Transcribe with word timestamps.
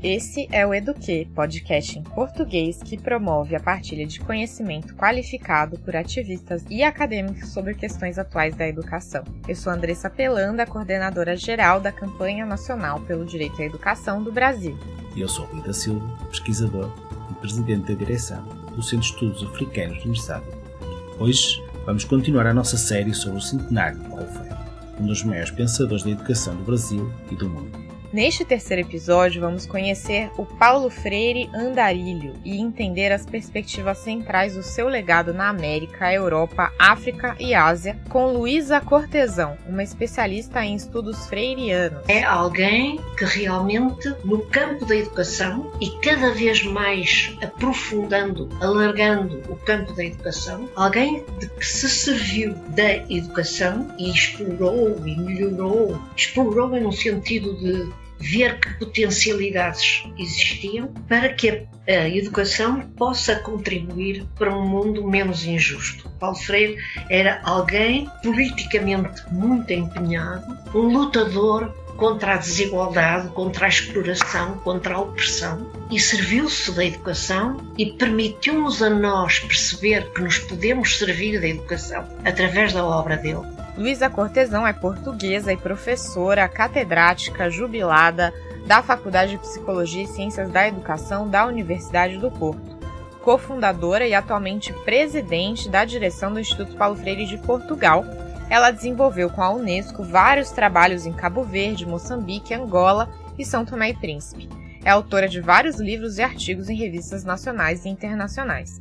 Esse 0.00 0.46
é 0.52 0.64
o 0.64 0.72
Eduque, 0.72 1.26
podcast 1.34 1.98
em 1.98 2.04
português 2.04 2.80
que 2.80 2.96
promove 2.96 3.56
a 3.56 3.60
partilha 3.60 4.06
de 4.06 4.20
conhecimento 4.20 4.94
qualificado 4.94 5.76
por 5.80 5.96
ativistas 5.96 6.62
e 6.70 6.84
acadêmicos 6.84 7.48
sobre 7.48 7.74
questões 7.74 8.16
atuais 8.16 8.54
da 8.54 8.68
educação. 8.68 9.24
Eu 9.48 9.56
sou 9.56 9.72
Andressa 9.72 10.08
Pelanda, 10.08 10.64
coordenadora 10.64 11.36
geral 11.36 11.80
da 11.80 11.90
Campanha 11.90 12.46
Nacional 12.46 13.00
pelo 13.00 13.24
Direito 13.24 13.60
à 13.60 13.64
Educação 13.64 14.22
do 14.22 14.30
Brasil. 14.30 14.78
E 15.16 15.20
eu 15.20 15.28
sou 15.28 15.46
Rui 15.46 15.72
Silva, 15.74 16.06
pesquisador 16.28 16.94
e 17.32 17.34
presidente 17.34 17.92
da 17.92 17.98
direção 17.98 18.44
do 18.76 18.80
Centro 18.80 19.00
de 19.00 19.06
Estudos 19.06 19.42
Africanos 19.42 19.96
da 19.96 20.02
Universidade. 20.04 20.46
Hoje 21.18 21.60
vamos 21.84 22.04
continuar 22.04 22.46
a 22.46 22.54
nossa 22.54 22.76
série 22.76 23.12
sobre 23.12 23.38
o 23.38 23.42
centenário 23.42 23.98
de 23.98 24.08
Paulo 24.08 24.28
Freire, 24.28 24.54
um 25.00 25.06
dos 25.06 25.24
maiores 25.24 25.50
pensadores 25.50 26.04
da 26.04 26.10
educação 26.10 26.54
do 26.54 26.62
Brasil 26.62 27.12
e 27.32 27.34
do 27.34 27.50
mundo. 27.50 27.87
Neste 28.10 28.42
terceiro 28.42 28.88
episódio, 28.88 29.42
vamos 29.42 29.66
conhecer 29.66 30.30
o 30.38 30.46
Paulo 30.46 30.88
Freire 30.88 31.50
Andarilho 31.54 32.32
e 32.42 32.58
entender 32.58 33.12
as 33.12 33.26
perspectivas 33.26 33.98
centrais 33.98 34.54
do 34.54 34.62
seu 34.62 34.88
legado 34.88 35.34
na 35.34 35.50
América, 35.50 36.10
Europa, 36.10 36.72
África 36.78 37.36
e 37.38 37.54
Ásia, 37.54 37.98
com 38.08 38.32
Luísa 38.32 38.80
Cortesão, 38.80 39.58
uma 39.68 39.82
especialista 39.82 40.64
em 40.64 40.74
estudos 40.74 41.26
freirianos. 41.26 42.00
É 42.08 42.24
alguém 42.24 42.98
que 43.18 43.26
realmente, 43.26 44.08
no 44.24 44.40
campo 44.46 44.86
da 44.86 44.96
educação 44.96 45.70
e 45.78 45.90
cada 46.00 46.32
vez 46.32 46.62
mais 46.62 47.36
aprofundando, 47.42 48.48
alargando 48.62 49.42
o 49.50 49.56
campo 49.56 49.92
da 49.92 50.04
educação, 50.06 50.66
alguém 50.76 51.26
que 51.58 51.66
se 51.66 51.90
serviu 51.90 52.54
da 52.70 52.94
educação 53.10 53.86
e 53.98 54.10
explorou 54.10 54.96
e 55.06 55.14
melhorou, 55.14 56.00
explorou 56.16 56.68
no 56.68 56.90
sentido 56.90 57.54
de 57.58 57.97
ver 58.18 58.58
que 58.60 58.74
potencialidades 58.74 60.04
existiam 60.18 60.88
para 61.08 61.28
que 61.32 61.66
a 61.86 62.08
educação 62.08 62.80
possa 62.96 63.36
contribuir 63.36 64.26
para 64.36 64.54
um 64.54 64.66
mundo 64.66 65.06
menos 65.06 65.44
injusto. 65.44 66.08
Paulo 66.18 66.36
Freire 66.36 66.76
era 67.08 67.40
alguém 67.44 68.10
politicamente 68.22 69.22
muito 69.32 69.72
empenhado, 69.72 70.44
um 70.74 70.92
lutador 70.92 71.72
contra 71.98 72.34
a 72.34 72.36
desigualdade, 72.36 73.28
contra 73.30 73.66
a 73.66 73.68
exploração, 73.68 74.56
contra 74.58 74.94
a 74.94 75.00
opressão 75.00 75.68
e 75.90 75.98
serviu-se 75.98 76.70
da 76.72 76.84
educação 76.84 77.56
e 77.76 77.86
permitiu-nos 77.86 78.80
a 78.82 78.88
nós 78.88 79.40
perceber 79.40 80.08
que 80.12 80.22
nos 80.22 80.38
podemos 80.38 80.96
servir 80.96 81.40
da 81.40 81.48
educação 81.48 82.08
através 82.24 82.72
da 82.72 82.84
obra 82.84 83.16
dele. 83.16 83.57
Luísa 83.78 84.10
Cortesão 84.10 84.66
é 84.66 84.72
portuguesa 84.72 85.52
e 85.52 85.56
professora 85.56 86.48
catedrática 86.48 87.48
jubilada 87.48 88.34
da 88.66 88.82
Faculdade 88.82 89.30
de 89.30 89.38
Psicologia 89.38 90.02
e 90.02 90.08
Ciências 90.08 90.50
da 90.50 90.66
Educação 90.66 91.30
da 91.30 91.46
Universidade 91.46 92.18
do 92.18 92.28
Porto, 92.28 92.76
cofundadora 93.22 94.04
e 94.04 94.14
atualmente 94.14 94.72
presidente 94.84 95.68
da 95.68 95.84
direção 95.84 96.32
do 96.32 96.40
Instituto 96.40 96.74
Paulo 96.74 96.96
Freire 96.96 97.24
de 97.24 97.38
Portugal, 97.38 98.04
ela 98.50 98.72
desenvolveu 98.72 99.30
com 99.30 99.44
a 99.44 99.50
Unesco 99.50 100.02
vários 100.02 100.50
trabalhos 100.50 101.06
em 101.06 101.12
Cabo 101.12 101.44
Verde, 101.44 101.86
Moçambique, 101.86 102.52
Angola 102.52 103.08
e 103.38 103.44
São 103.44 103.64
Tomé 103.64 103.90
e 103.90 103.94
Príncipe. 103.94 104.48
É 104.84 104.90
autora 104.90 105.28
de 105.28 105.40
vários 105.40 105.78
livros 105.78 106.18
e 106.18 106.22
artigos 106.22 106.68
em 106.68 106.74
revistas 106.74 107.22
nacionais 107.22 107.84
e 107.84 107.88
internacionais. 107.88 108.80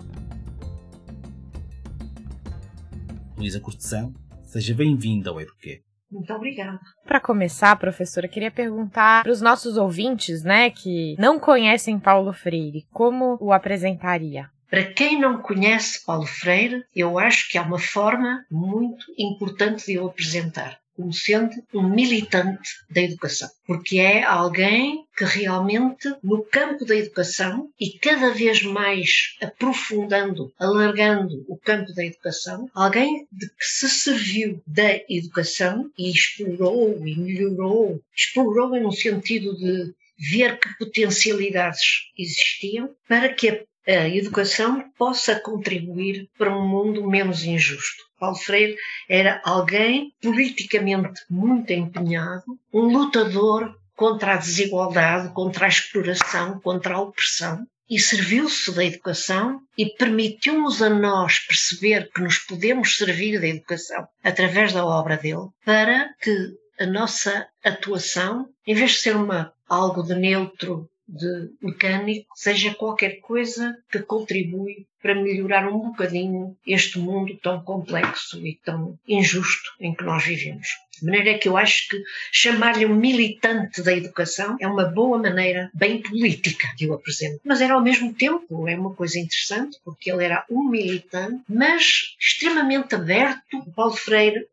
Luísa 3.37 3.59
Cortesão, 3.59 4.11
seja 4.47 4.73
bem-vinda 4.73 5.29
ao 5.29 5.39
Eduquê. 5.39 5.81
Muito 6.09 6.33
obrigada. 6.33 6.79
Para 7.05 7.19
começar, 7.19 7.75
professora, 7.75 8.27
queria 8.27 8.49
perguntar 8.49 9.23
para 9.23 9.31
os 9.31 9.41
nossos 9.41 9.75
ouvintes, 9.77 10.41
né, 10.41 10.69
que 10.69 11.15
não 11.19 11.37
conhecem 11.37 11.99
Paulo 11.99 12.31
Freire, 12.31 12.87
como 12.91 13.37
o 13.41 13.51
apresentaria? 13.51 14.49
Para 14.69 14.85
quem 14.85 15.19
não 15.19 15.41
conhece 15.41 16.05
Paulo 16.05 16.25
Freire, 16.25 16.83
eu 16.95 17.19
acho 17.19 17.49
que 17.49 17.57
há 17.57 17.61
uma 17.61 17.79
forma 17.79 18.45
muito 18.49 19.05
importante 19.17 19.85
de 19.85 19.99
o 19.99 20.07
apresentar 20.07 20.77
como 20.97 21.13
sendo 21.13 21.51
um 21.73 21.87
militante 21.87 22.69
da 22.89 23.01
educação, 23.01 23.47
porque 23.67 23.99
é 23.99 24.23
alguém 24.23 25.05
que 25.15 25.23
realmente, 25.23 26.11
no 26.23 26.43
campo 26.43 26.83
da 26.85 26.95
educação 26.95 27.69
e 27.79 27.97
cada 27.99 28.33
vez 28.33 28.63
mais 28.63 29.35
aprofundando, 29.41 30.51
alargando 30.59 31.45
o 31.47 31.55
campo 31.55 31.93
da 31.93 32.03
educação, 32.03 32.69
alguém 32.73 33.27
de 33.31 33.47
que 33.47 33.65
se 33.65 33.87
serviu 33.87 34.61
da 34.65 34.99
educação 35.07 35.89
e 35.97 36.09
explorou 36.09 37.07
e 37.07 37.15
melhorou, 37.15 38.01
explorou 38.15 38.79
no 38.79 38.91
sentido 38.91 39.55
de 39.55 39.93
ver 40.19 40.59
que 40.59 40.77
potencialidades 40.79 42.09
existiam 42.17 42.89
para 43.07 43.31
que 43.33 43.49
a 43.49 43.59
educação 43.93 44.83
possa 44.97 45.39
contribuir 45.39 46.29
para 46.37 46.55
um 46.55 46.67
mundo 46.67 47.07
menos 47.07 47.43
injusto. 47.43 48.03
Paulo 48.19 48.35
Freire 48.35 48.75
era 49.07 49.41
alguém 49.45 50.11
politicamente 50.21 51.21
muito 51.29 51.71
empenhado, 51.71 52.43
um 52.73 52.81
lutador 52.81 53.73
contra 53.95 54.33
a 54.33 54.37
desigualdade, 54.37 55.33
contra 55.33 55.65
a 55.65 55.69
exploração, 55.69 56.59
contra 56.59 56.95
a 56.95 57.01
opressão, 57.01 57.65
e 57.89 57.99
serviu-se 57.99 58.71
da 58.73 58.83
educação 58.83 59.61
e 59.77 59.85
permitiu-nos 59.85 60.81
a 60.81 60.89
nós 60.89 61.39
perceber 61.39 62.09
que 62.13 62.21
nos 62.21 62.37
podemos 62.39 62.97
servir 62.97 63.39
da 63.39 63.47
educação 63.47 64.05
através 64.23 64.73
da 64.73 64.85
obra 64.85 65.15
dele 65.15 65.47
para 65.63 66.09
que 66.21 66.35
a 66.79 66.85
nossa 66.85 67.47
atuação, 67.63 68.47
em 68.65 68.75
vez 68.75 68.91
de 68.91 68.97
ser 68.97 69.15
uma 69.15 69.53
algo 69.69 70.03
de 70.03 70.15
neutro, 70.15 70.89
de 71.07 71.49
mecânico, 71.61 72.27
seja 72.35 72.73
qualquer 72.73 73.19
coisa 73.21 73.77
que 73.89 73.99
contribui 73.99 74.85
para 75.01 75.15
melhorar 75.15 75.67
um 75.69 75.79
bocadinho 75.79 76.57
este 76.65 76.99
mundo 76.99 77.37
tão 77.41 77.63
complexo 77.63 78.45
e 78.45 78.59
tão 78.63 78.99
injusto 79.07 79.71
em 79.79 79.93
que 79.93 80.03
nós 80.03 80.23
vivemos. 80.23 80.67
De 80.99 81.05
maneira 81.05 81.37
que 81.37 81.47
eu 81.47 81.55
acho 81.55 81.87
que 81.87 82.01
chamar-lhe 82.31 82.85
um 82.85 82.95
militante 82.95 83.81
da 83.83 83.93
educação 83.93 84.57
é 84.59 84.67
uma 84.67 84.85
boa 84.85 85.17
maneira 85.17 85.69
bem 85.73 86.01
política 86.01 86.67
que 86.75 86.85
eu 86.85 86.93
apresento. 86.93 87.39
Mas 87.45 87.61
era 87.61 87.75
ao 87.75 87.83
mesmo 87.83 88.13
tempo, 88.13 88.67
é 88.67 88.75
uma 88.75 88.93
coisa 88.93 89.19
interessante, 89.19 89.77
porque 89.85 90.11
ele 90.11 90.25
era 90.25 90.43
um 90.49 90.67
militante, 90.67 91.43
mas 91.47 92.15
extremamente 92.19 92.95
aberto. 92.95 93.59
O 93.59 93.71
Paulo 93.71 93.95
Freire 93.95 94.47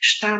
está 0.00 0.38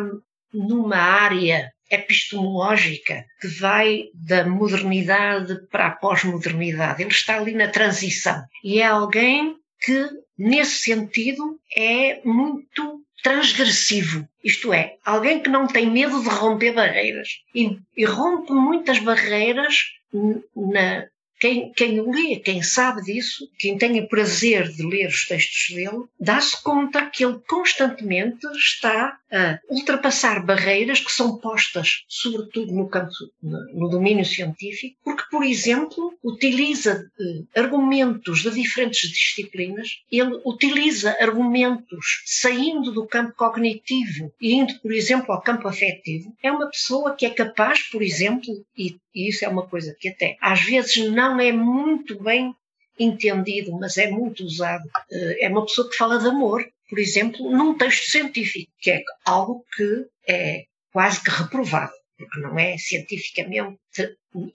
numa 0.53 0.97
área 0.97 1.71
epistemológica 1.89 3.25
que 3.39 3.47
vai 3.47 4.05
da 4.13 4.45
modernidade 4.45 5.55
para 5.71 5.87
a 5.87 5.91
pós-modernidade. 5.91 7.01
Ele 7.01 7.11
está 7.11 7.37
ali 7.37 7.53
na 7.53 7.67
transição 7.67 8.43
e 8.63 8.79
é 8.79 8.85
alguém 8.85 9.55
que, 9.81 10.09
nesse 10.37 10.79
sentido, 10.79 11.59
é 11.75 12.21
muito 12.25 13.01
transgressivo. 13.23 14.27
Isto 14.43 14.73
é, 14.73 14.95
alguém 15.03 15.39
que 15.39 15.49
não 15.49 15.67
tem 15.67 15.89
medo 15.89 16.21
de 16.21 16.29
romper 16.29 16.73
barreiras 16.73 17.29
e, 17.53 17.77
e 17.95 18.05
rompe 18.05 18.51
muitas 18.53 18.99
barreiras 18.99 19.75
na, 20.55 21.07
quem, 21.39 21.71
quem 21.73 21.99
o 21.99 22.11
lê, 22.11 22.37
quem 22.37 22.63
sabe 22.63 23.01
disso, 23.03 23.49
quem 23.59 23.77
tem 23.77 23.99
o 23.99 24.07
prazer 24.07 24.67
de 24.69 24.83
ler 24.83 25.07
os 25.07 25.25
textos 25.27 25.75
dele, 25.75 26.05
dá-se 26.19 26.61
conta 26.63 27.05
que 27.05 27.23
ele 27.23 27.39
constantemente 27.47 28.45
está 28.55 29.17
a 29.31 29.59
ultrapassar 29.69 30.45
barreiras 30.45 30.99
que 30.99 31.11
são 31.11 31.37
postas, 31.37 32.03
sobretudo 32.07 32.73
no 32.73 32.87
campo, 32.87 33.11
no 33.41 33.89
domínio 33.89 34.25
científico, 34.25 34.97
porque, 35.03 35.23
por 35.29 35.43
exemplo, 35.43 36.13
utiliza 36.23 37.09
eh, 37.19 37.59
argumentos 37.59 38.41
de 38.41 38.51
diferentes 38.51 39.09
disciplinas, 39.09 40.01
ele 40.11 40.39
utiliza 40.45 41.15
argumentos 41.19 42.23
saindo 42.25 42.91
do 42.91 43.05
campo 43.05 43.33
cognitivo 43.35 44.33
e 44.39 44.53
indo, 44.53 44.79
por 44.79 44.91
exemplo, 44.91 45.33
ao 45.33 45.41
campo 45.41 45.67
afetivo. 45.67 46.33
É 46.41 46.51
uma 46.51 46.69
pessoa 46.69 47.15
que 47.15 47.25
é 47.25 47.29
capaz, 47.29 47.83
por 47.89 48.01
exemplo, 48.01 48.65
e, 48.77 48.95
e 49.13 49.29
isso 49.29 49.43
é 49.43 49.47
uma 49.47 49.67
coisa 49.67 49.95
que 49.99 50.09
até 50.09 50.37
às 50.41 50.61
vezes 50.61 50.97
não 51.11 51.39
é 51.39 51.51
muito 51.51 52.21
bem 52.21 52.53
entendido, 52.99 53.71
mas 53.73 53.97
é 53.97 54.09
muito 54.09 54.43
usado. 54.43 54.83
Eh, 55.11 55.45
é 55.45 55.49
uma 55.49 55.65
pessoa 55.65 55.89
que 55.89 55.95
fala 55.95 56.17
de 56.17 56.27
amor, 56.27 56.65
por 56.89 56.99
exemplo, 56.99 57.51
num 57.51 57.77
texto 57.77 58.09
científico, 58.09 58.71
que 58.79 58.91
é 58.91 59.03
algo 59.25 59.65
que 59.75 60.05
é 60.27 60.65
quase 60.91 61.23
que 61.23 61.29
reprovado, 61.29 61.91
porque 62.17 62.39
não 62.39 62.57
é 62.57 62.77
cientificamente, 62.77 63.77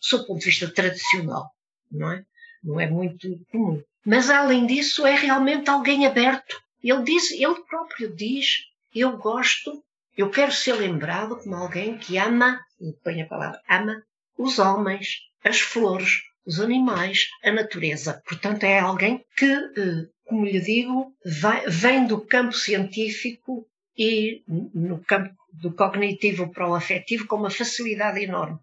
sob 0.00 0.24
o 0.24 0.26
ponto 0.26 0.40
de 0.40 0.46
vista 0.46 0.72
tradicional, 0.72 1.50
não 1.90 2.12
é? 2.12 2.24
Não 2.62 2.80
é 2.80 2.88
muito 2.88 3.38
comum. 3.50 3.82
Mas 4.04 4.30
além 4.30 4.66
disso, 4.66 5.06
é 5.06 5.14
realmente 5.14 5.68
alguém 5.68 6.06
aberto. 6.06 6.60
Ele 6.82 7.02
diz, 7.04 7.30
ele 7.30 7.62
próprio 7.68 8.14
diz, 8.14 8.46
eu 8.94 9.16
gosto, 9.16 9.82
eu 10.16 10.30
quero 10.30 10.52
ser 10.52 10.74
lembrado 10.74 11.36
como 11.36 11.54
alguém 11.54 11.96
que 11.98 12.18
ama, 12.18 12.60
e 12.80 12.92
põe 13.04 13.22
a 13.22 13.26
palavra 13.26 13.60
ama, 13.68 14.02
os 14.36 14.58
homens, 14.58 15.20
as 15.44 15.60
flores, 15.60 16.22
os 16.44 16.60
animais, 16.60 17.28
a 17.44 17.52
natureza. 17.52 18.20
Portanto, 18.26 18.64
é 18.64 18.80
alguém 18.80 19.24
que 19.36 19.52
eh, 19.52 20.08
como 20.32 20.46
lhe 20.46 20.60
digo, 20.60 21.14
vem 21.68 22.06
do 22.06 22.18
campo 22.18 22.54
científico 22.54 23.66
e 23.98 24.42
no 24.48 24.98
campo 25.04 25.34
do 25.52 25.70
cognitivo 25.70 26.50
para 26.50 26.66
o 26.66 26.74
afetivo 26.74 27.26
com 27.26 27.36
uma 27.36 27.50
facilidade 27.50 28.24
enorme. 28.24 28.58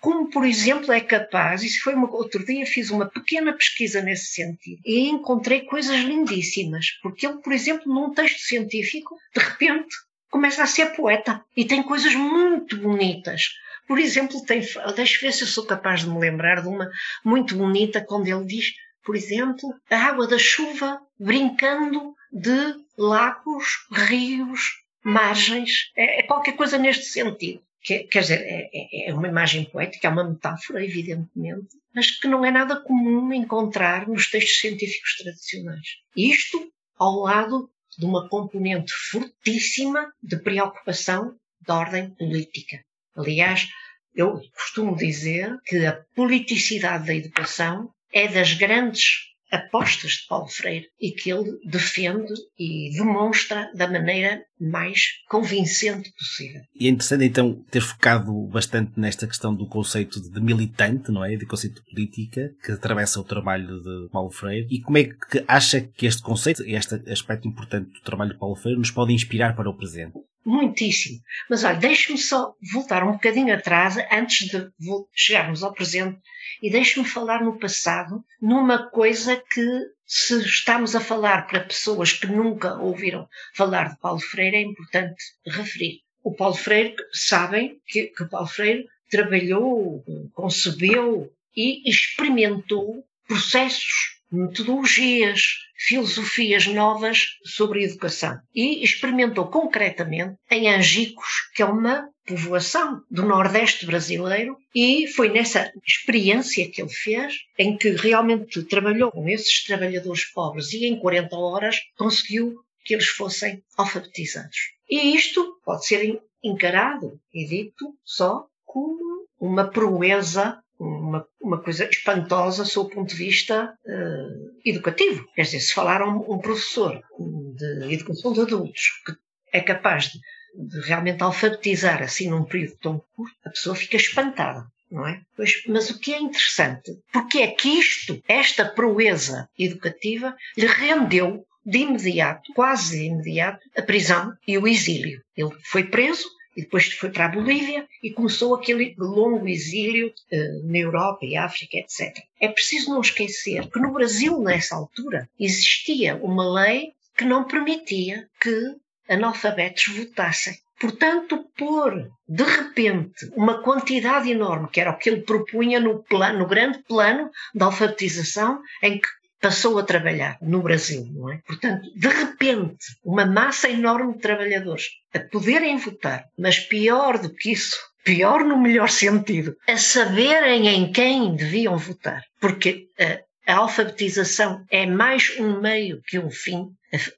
Como, 0.00 0.30
por 0.30 0.46
exemplo, 0.46 0.90
é 0.90 1.00
capaz, 1.02 1.62
isso 1.62 1.82
foi 1.82 1.92
uma, 1.92 2.10
outro 2.10 2.42
dia 2.42 2.64
fiz 2.64 2.88
uma 2.88 3.04
pequena 3.04 3.52
pesquisa 3.52 4.00
nesse 4.00 4.32
sentido 4.32 4.80
e 4.82 5.10
encontrei 5.10 5.60
coisas 5.60 6.00
lindíssimas, 6.00 6.86
porque 7.02 7.26
ele, 7.26 7.36
por 7.42 7.52
exemplo, 7.52 7.92
num 7.92 8.14
texto 8.14 8.40
científico, 8.40 9.14
de 9.36 9.42
repente 9.42 9.94
começa 10.30 10.62
a 10.62 10.66
ser 10.66 10.96
poeta 10.96 11.44
e 11.54 11.66
tem 11.66 11.82
coisas 11.82 12.14
muito 12.14 12.78
bonitas. 12.78 13.50
Por 13.86 13.98
exemplo, 13.98 14.42
tem, 14.46 14.62
deixa 14.96 15.20
ver 15.20 15.32
se 15.34 15.42
eu 15.42 15.48
sou 15.48 15.66
capaz 15.66 16.00
de 16.00 16.08
me 16.08 16.18
lembrar 16.18 16.62
de 16.62 16.68
uma 16.68 16.90
muito 17.22 17.54
bonita, 17.54 18.00
quando 18.00 18.28
ele 18.28 18.46
diz, 18.46 18.72
por 19.10 19.16
exemplo, 19.16 19.74
a 19.90 19.96
água 19.96 20.28
da 20.28 20.38
chuva 20.38 21.02
brincando 21.18 22.14
de 22.30 22.76
lagos, 22.96 23.66
rios, 23.90 24.60
margens, 25.02 25.90
é, 25.96 26.20
é 26.20 26.22
qualquer 26.22 26.52
coisa 26.52 26.78
neste 26.78 27.06
sentido. 27.06 27.60
Que, 27.82 28.04
quer 28.04 28.20
dizer, 28.20 28.40
é, 28.40 28.70
é, 28.72 29.10
é, 29.10 29.12
uma 29.12 29.26
imagem 29.26 29.64
poética, 29.64 30.06
é 30.06 30.10
uma 30.12 30.22
metáfora, 30.22 30.84
evidentemente, 30.84 31.76
mas 31.92 32.20
que 32.20 32.28
não 32.28 32.44
é 32.44 32.52
nada 32.52 32.80
comum 32.80 33.32
encontrar 33.32 34.06
nos 34.06 34.30
textos 34.30 34.60
científicos 34.60 35.16
tradicionais. 35.16 35.88
Isto 36.16 36.72
ao 36.96 37.16
lado 37.16 37.68
de 37.98 38.04
uma 38.04 38.28
componente 38.28 38.92
fortíssima 39.10 40.12
de 40.22 40.36
preocupação 40.36 41.34
de 41.60 41.72
ordem 41.72 42.10
política. 42.10 42.80
Aliás, 43.16 43.66
eu 44.14 44.40
costumo 44.54 44.94
dizer 44.94 45.58
que 45.66 45.84
a 45.84 46.00
politicidade 46.14 47.08
da 47.08 47.14
educação 47.14 47.92
é 48.12 48.28
das 48.28 48.54
grandes 48.54 49.30
apostas 49.50 50.12
de 50.12 50.26
Paulo 50.28 50.48
Freire 50.48 50.86
e 51.00 51.10
que 51.10 51.30
ele 51.30 51.58
defende 51.64 52.32
e 52.58 52.90
demonstra 52.96 53.70
da 53.74 53.90
maneira 53.90 54.42
mais 54.60 55.06
convincente 55.28 56.12
possível. 56.12 56.60
E 56.74 56.86
é 56.86 56.90
interessante 56.90 57.24
então 57.24 57.64
ter 57.70 57.80
focado 57.80 58.32
bastante 58.48 58.92
nesta 58.98 59.26
questão 59.26 59.54
do 59.54 59.66
conceito 59.66 60.20
de 60.20 60.40
militante, 60.40 61.10
não 61.10 61.24
é? 61.24 61.36
De 61.36 61.46
conceito 61.46 61.82
de 61.82 61.90
política 61.90 62.50
que 62.64 62.72
atravessa 62.72 63.20
o 63.20 63.24
trabalho 63.24 63.80
de 63.80 64.08
Paulo 64.10 64.30
Freire. 64.30 64.68
E 64.70 64.80
como 64.80 64.98
é 64.98 65.04
que 65.04 65.44
acha 65.48 65.80
que 65.80 66.06
este 66.06 66.22
conceito, 66.22 66.62
este 66.64 66.94
aspecto 67.10 67.48
importante 67.48 67.90
do 67.90 68.00
trabalho 68.02 68.32
de 68.32 68.38
Paulo 68.38 68.56
Freire, 68.56 68.78
nos 68.78 68.90
pode 68.90 69.12
inspirar 69.12 69.56
para 69.56 69.68
o 69.68 69.76
presente? 69.76 70.14
Muitíssimo. 70.44 71.20
Mas 71.48 71.64
olha, 71.64 71.76
deixe-me 71.76 72.18
só 72.18 72.54
voltar 72.72 73.02
um 73.04 73.12
bocadinho 73.12 73.54
atrás 73.54 73.96
antes 74.10 74.48
de 74.48 74.70
chegarmos 75.14 75.62
ao 75.62 75.74
presente 75.74 76.18
e 76.62 76.70
deixe-me 76.70 77.06
falar 77.06 77.42
no 77.42 77.58
passado, 77.58 78.24
numa 78.40 78.90
coisa 78.90 79.36
que, 79.36 79.90
se 80.06 80.40
estamos 80.40 80.96
a 80.96 81.00
falar 81.00 81.46
para 81.46 81.64
pessoas 81.64 82.12
que 82.12 82.26
nunca 82.26 82.74
ouviram 82.74 83.28
falar 83.54 83.90
de 83.90 83.98
Paulo 83.98 84.20
Freire, 84.20 84.56
é 84.56 84.62
importante 84.62 85.22
referir. 85.46 86.00
O 86.22 86.34
Paulo 86.34 86.56
Freire, 86.56 86.96
sabem 87.12 87.80
que, 87.86 88.08
que 88.08 88.22
o 88.22 88.28
Paulo 88.28 88.48
Freire 88.48 88.86
trabalhou, 89.10 90.04
concebeu 90.32 91.32
e 91.56 91.88
experimentou 91.88 93.04
processos 93.26 94.19
metodologias, 94.30 95.42
filosofias 95.76 96.66
novas 96.66 97.26
sobre 97.44 97.84
educação. 97.84 98.38
E 98.54 98.84
experimentou 98.84 99.46
concretamente 99.48 100.36
em 100.50 100.68
Angicos, 100.68 101.50
que 101.54 101.62
é 101.62 101.64
uma 101.66 102.08
povoação 102.26 103.02
do 103.10 103.24
Nordeste 103.24 103.86
brasileiro, 103.86 104.56
e 104.74 105.06
foi 105.08 105.30
nessa 105.30 105.72
experiência 105.84 106.70
que 106.70 106.80
ele 106.80 106.92
fez, 106.92 107.34
em 107.58 107.76
que 107.76 107.90
realmente 107.90 108.62
trabalhou 108.64 109.10
com 109.10 109.28
esses 109.28 109.64
trabalhadores 109.64 110.24
pobres 110.26 110.72
e 110.72 110.86
em 110.86 110.98
40 110.98 111.36
horas 111.36 111.80
conseguiu 111.96 112.54
que 112.84 112.94
eles 112.94 113.08
fossem 113.08 113.62
alfabetizados. 113.76 114.56
E 114.88 115.14
isto 115.14 115.60
pode 115.64 115.86
ser 115.86 116.20
encarado 116.42 117.20
e 117.32 117.46
dito 117.46 117.94
só 118.04 118.46
como 118.64 119.26
uma 119.38 119.68
proeza 119.68 120.62
uma, 120.80 121.26
uma 121.50 121.60
coisa 121.60 121.84
espantosa 121.84 122.64
sob 122.64 122.92
o 122.92 122.94
ponto 122.94 123.10
de 123.10 123.16
vista 123.16 123.74
uh, 123.84 124.60
educativo. 124.64 125.26
Quer 125.34 125.42
dizer, 125.42 125.60
se 125.60 125.74
falar 125.74 126.00
um, 126.02 126.32
um, 126.32 126.38
professor 126.38 127.02
de 127.18 127.92
educação 127.92 128.32
de 128.32 128.40
adultos 128.40 128.82
que 129.04 129.12
é 129.52 129.60
capaz 129.60 130.04
de, 130.04 130.20
de, 130.68 130.80
realmente 130.86 131.22
alfabetizar 131.22 132.02
assim 132.02 132.30
num 132.30 132.44
período 132.44 132.76
tão 132.80 133.02
curto, 133.16 133.36
a 133.44 133.50
pessoa 133.50 133.74
fica 133.74 133.96
espantada. 133.96 134.64
É? 134.92 135.20
Pois, 135.36 135.52
mas 135.68 135.88
o 135.90 136.00
que 136.00 136.12
é 136.12 136.18
interessante, 136.18 136.90
porque 137.12 137.38
é 137.38 137.46
que 137.46 137.68
isto, 137.78 138.20
esta 138.26 138.64
proeza 138.64 139.48
educativa, 139.56 140.34
lhe 140.56 140.66
rendeu 140.66 141.46
de 141.64 141.78
imediato, 141.78 142.52
quase 142.54 142.98
de 142.98 143.04
imediato, 143.04 143.60
a 143.76 143.82
prisão 143.82 144.32
e 144.48 144.58
o 144.58 144.66
exílio. 144.66 145.22
Ele 145.36 145.50
foi 145.70 145.84
preso, 145.84 146.24
e 146.56 146.62
depois 146.62 146.92
foi 146.92 147.10
para 147.10 147.26
a 147.26 147.28
Bolívia 147.28 147.86
e 148.02 148.10
começou 148.10 148.54
aquele 148.54 148.94
longo 148.98 149.48
exílio 149.48 150.08
uh, 150.08 150.70
na 150.70 150.78
Europa 150.78 151.24
e 151.24 151.36
África, 151.36 151.76
etc. 151.76 152.24
É 152.40 152.48
preciso 152.48 152.90
não 152.90 153.00
esquecer 153.00 153.68
que 153.68 153.78
no 153.78 153.92
Brasil, 153.92 154.40
nessa 154.40 154.76
altura, 154.76 155.28
existia 155.38 156.16
uma 156.16 156.48
lei 156.52 156.92
que 157.16 157.24
não 157.24 157.44
permitia 157.44 158.28
que 158.40 158.74
analfabetos 159.08 159.88
votassem. 159.88 160.56
Portanto, 160.80 161.44
pôr 161.58 162.10
de 162.26 162.42
repente 162.42 163.30
uma 163.36 163.62
quantidade 163.62 164.30
enorme, 164.30 164.68
que 164.72 164.80
era 164.80 164.90
o 164.90 164.96
que 164.96 165.10
ele 165.10 165.20
propunha 165.20 165.78
no, 165.78 166.02
plano, 166.02 166.38
no 166.38 166.46
grande 166.46 166.78
plano 166.84 167.30
da 167.54 167.66
alfabetização, 167.66 168.62
em 168.82 168.98
que 168.98 169.08
passou 169.40 169.78
a 169.78 169.82
trabalhar 169.82 170.36
no 170.42 170.62
Brasil, 170.62 171.06
não 171.12 171.32
é? 171.32 171.38
Portanto, 171.46 171.88
de 171.94 172.08
repente, 172.08 172.86
uma 173.04 173.24
massa 173.24 173.68
enorme 173.68 174.14
de 174.14 174.20
trabalhadores 174.20 174.88
a 175.14 175.20
poderem 175.20 175.76
votar, 175.78 176.26
mas 176.38 176.58
pior 176.58 177.18
do 177.18 177.32
que 177.34 177.52
isso, 177.52 177.76
pior 178.04 178.44
no 178.44 178.60
melhor 178.60 178.90
sentido, 178.90 179.56
a 179.66 179.76
saberem 179.76 180.68
em 180.68 180.92
quem 180.92 181.34
deviam 181.34 181.76
votar, 181.76 182.22
porque 182.40 182.88
a, 182.98 183.20
a 183.50 183.56
alfabetização 183.56 184.64
é 184.70 184.86
mais 184.86 185.36
um 185.38 185.60
meio 185.60 186.00
que 186.02 186.18
um 186.20 186.30
fim. 186.30 186.72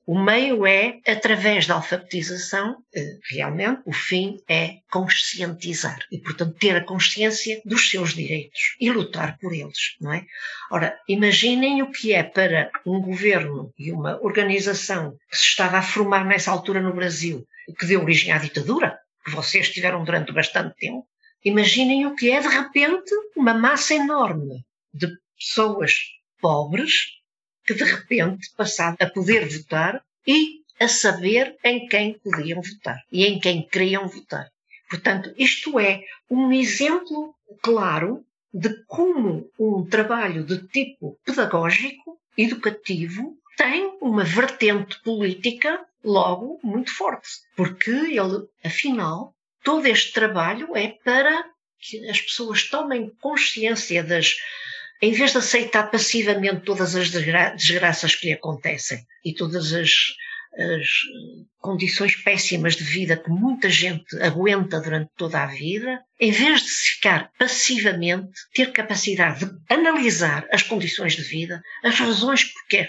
O 0.06 0.19
meio 0.19 0.67
é, 0.67 0.99
através 1.06 1.67
da 1.67 1.75
alfabetização, 1.75 2.76
eh, 2.94 3.19
realmente, 3.31 3.82
o 3.84 3.93
fim 3.93 4.38
é 4.49 4.79
conscientizar 4.90 5.99
e, 6.11 6.19
portanto, 6.19 6.56
ter 6.58 6.76
a 6.76 6.84
consciência 6.84 7.61
dos 7.64 7.90
seus 7.90 8.14
direitos 8.14 8.76
e 8.81 8.90
lutar 8.90 9.37
por 9.38 9.52
eles, 9.52 9.96
não 10.00 10.12
é? 10.12 10.25
Ora, 10.70 10.99
imaginem 11.06 11.82
o 11.82 11.90
que 11.90 12.14
é 12.14 12.23
para 12.23 12.70
um 12.87 13.00
governo 13.00 13.73
e 13.79 13.93
uma 13.93 14.19
organização 14.23 15.17
que 15.31 15.37
se 15.37 15.44
estava 15.44 15.79
a 15.79 15.82
formar 15.82 16.25
nessa 16.25 16.50
altura 16.50 16.81
no 16.81 16.94
Brasil, 16.94 17.46
que 17.79 17.87
deu 17.87 18.02
origem 18.02 18.32
à 18.32 18.38
ditadura, 18.38 18.99
que 19.25 19.31
vocês 19.31 19.70
tiveram 19.70 20.02
durante 20.02 20.32
bastante 20.32 20.76
tempo. 20.76 21.06
Imaginem 21.44 22.06
o 22.06 22.15
que 22.15 22.31
é, 22.31 22.41
de 22.41 22.48
repente, 22.48 23.10
uma 23.36 23.53
massa 23.53 23.94
enorme 23.94 24.65
de 24.94 25.08
pessoas 25.39 25.93
pobres 26.43 26.93
que 27.65 27.72
de 27.72 27.84
repente 27.84 28.51
passaram 28.56 28.96
a 29.01 29.06
poder 29.06 29.49
votar 29.49 30.05
e 30.27 30.61
a 30.79 30.89
saber 30.89 31.56
em 31.65 31.87
quem 31.87 32.19
podiam 32.19 32.61
votar 32.61 32.99
e 33.11 33.25
em 33.25 33.39
quem 33.39 33.67
queriam 33.67 34.08
votar. 34.08 34.51
Portanto, 34.91 35.32
isto 35.39 35.79
é 35.79 36.03
um 36.29 36.53
exemplo 36.53 37.34
claro 37.63 38.25
de 38.53 38.84
como 38.87 39.49
um 39.58 39.87
trabalho 39.87 40.44
de 40.44 40.67
tipo 40.69 41.17
pedagógico, 41.25 42.19
educativo, 42.37 43.39
tem 43.56 43.96
uma 44.01 44.25
vertente 44.25 45.01
política 45.03 45.81
logo 46.05 46.58
muito 46.63 46.93
forte, 46.94 47.29
porque 47.56 47.91
ele, 47.91 48.46
afinal, 48.65 49.34
todo 49.63 49.87
este 49.87 50.13
trabalho 50.13 50.77
é 50.77 50.89
para 50.89 51.44
que 51.79 52.08
as 52.08 52.20
pessoas 52.20 52.69
tomem 52.69 53.11
consciência 53.20 54.03
das 54.03 54.37
em 55.03 55.13
vez 55.13 55.32
de 55.32 55.39
aceitar 55.39 55.91
passivamente 55.91 56.65
todas 56.65 56.94
as 56.94 57.11
desgra 57.11 57.51
desgraças 57.51 58.15
que 58.15 58.29
lhe 58.29 58.32
acontecem 58.32 59.05
e 59.25 59.35
todas 59.35 59.73
as, 59.73 59.91
as, 60.56 60.89
condições 61.59 62.15
péssimas 62.23 62.77
de 62.77 62.85
vida 62.85 63.17
que 63.17 63.29
muita 63.29 63.69
gente 63.69 64.17
aguenta 64.23 64.81
durante 64.81 65.11
toda 65.17 65.43
a 65.43 65.47
vida, 65.47 66.01
em 66.21 66.31
vez 66.31 66.61
de 66.61 66.71
ficar 66.71 67.31
passivamente, 67.37 68.31
ter 68.55 68.73
capacidade 68.73 69.44
de 69.44 69.53
analisar 69.69 70.47
as 70.53 70.63
condições 70.63 71.15
de 71.15 71.23
vida, 71.23 71.61
as 71.82 71.99
razões 71.99 72.44
porque 72.44 72.87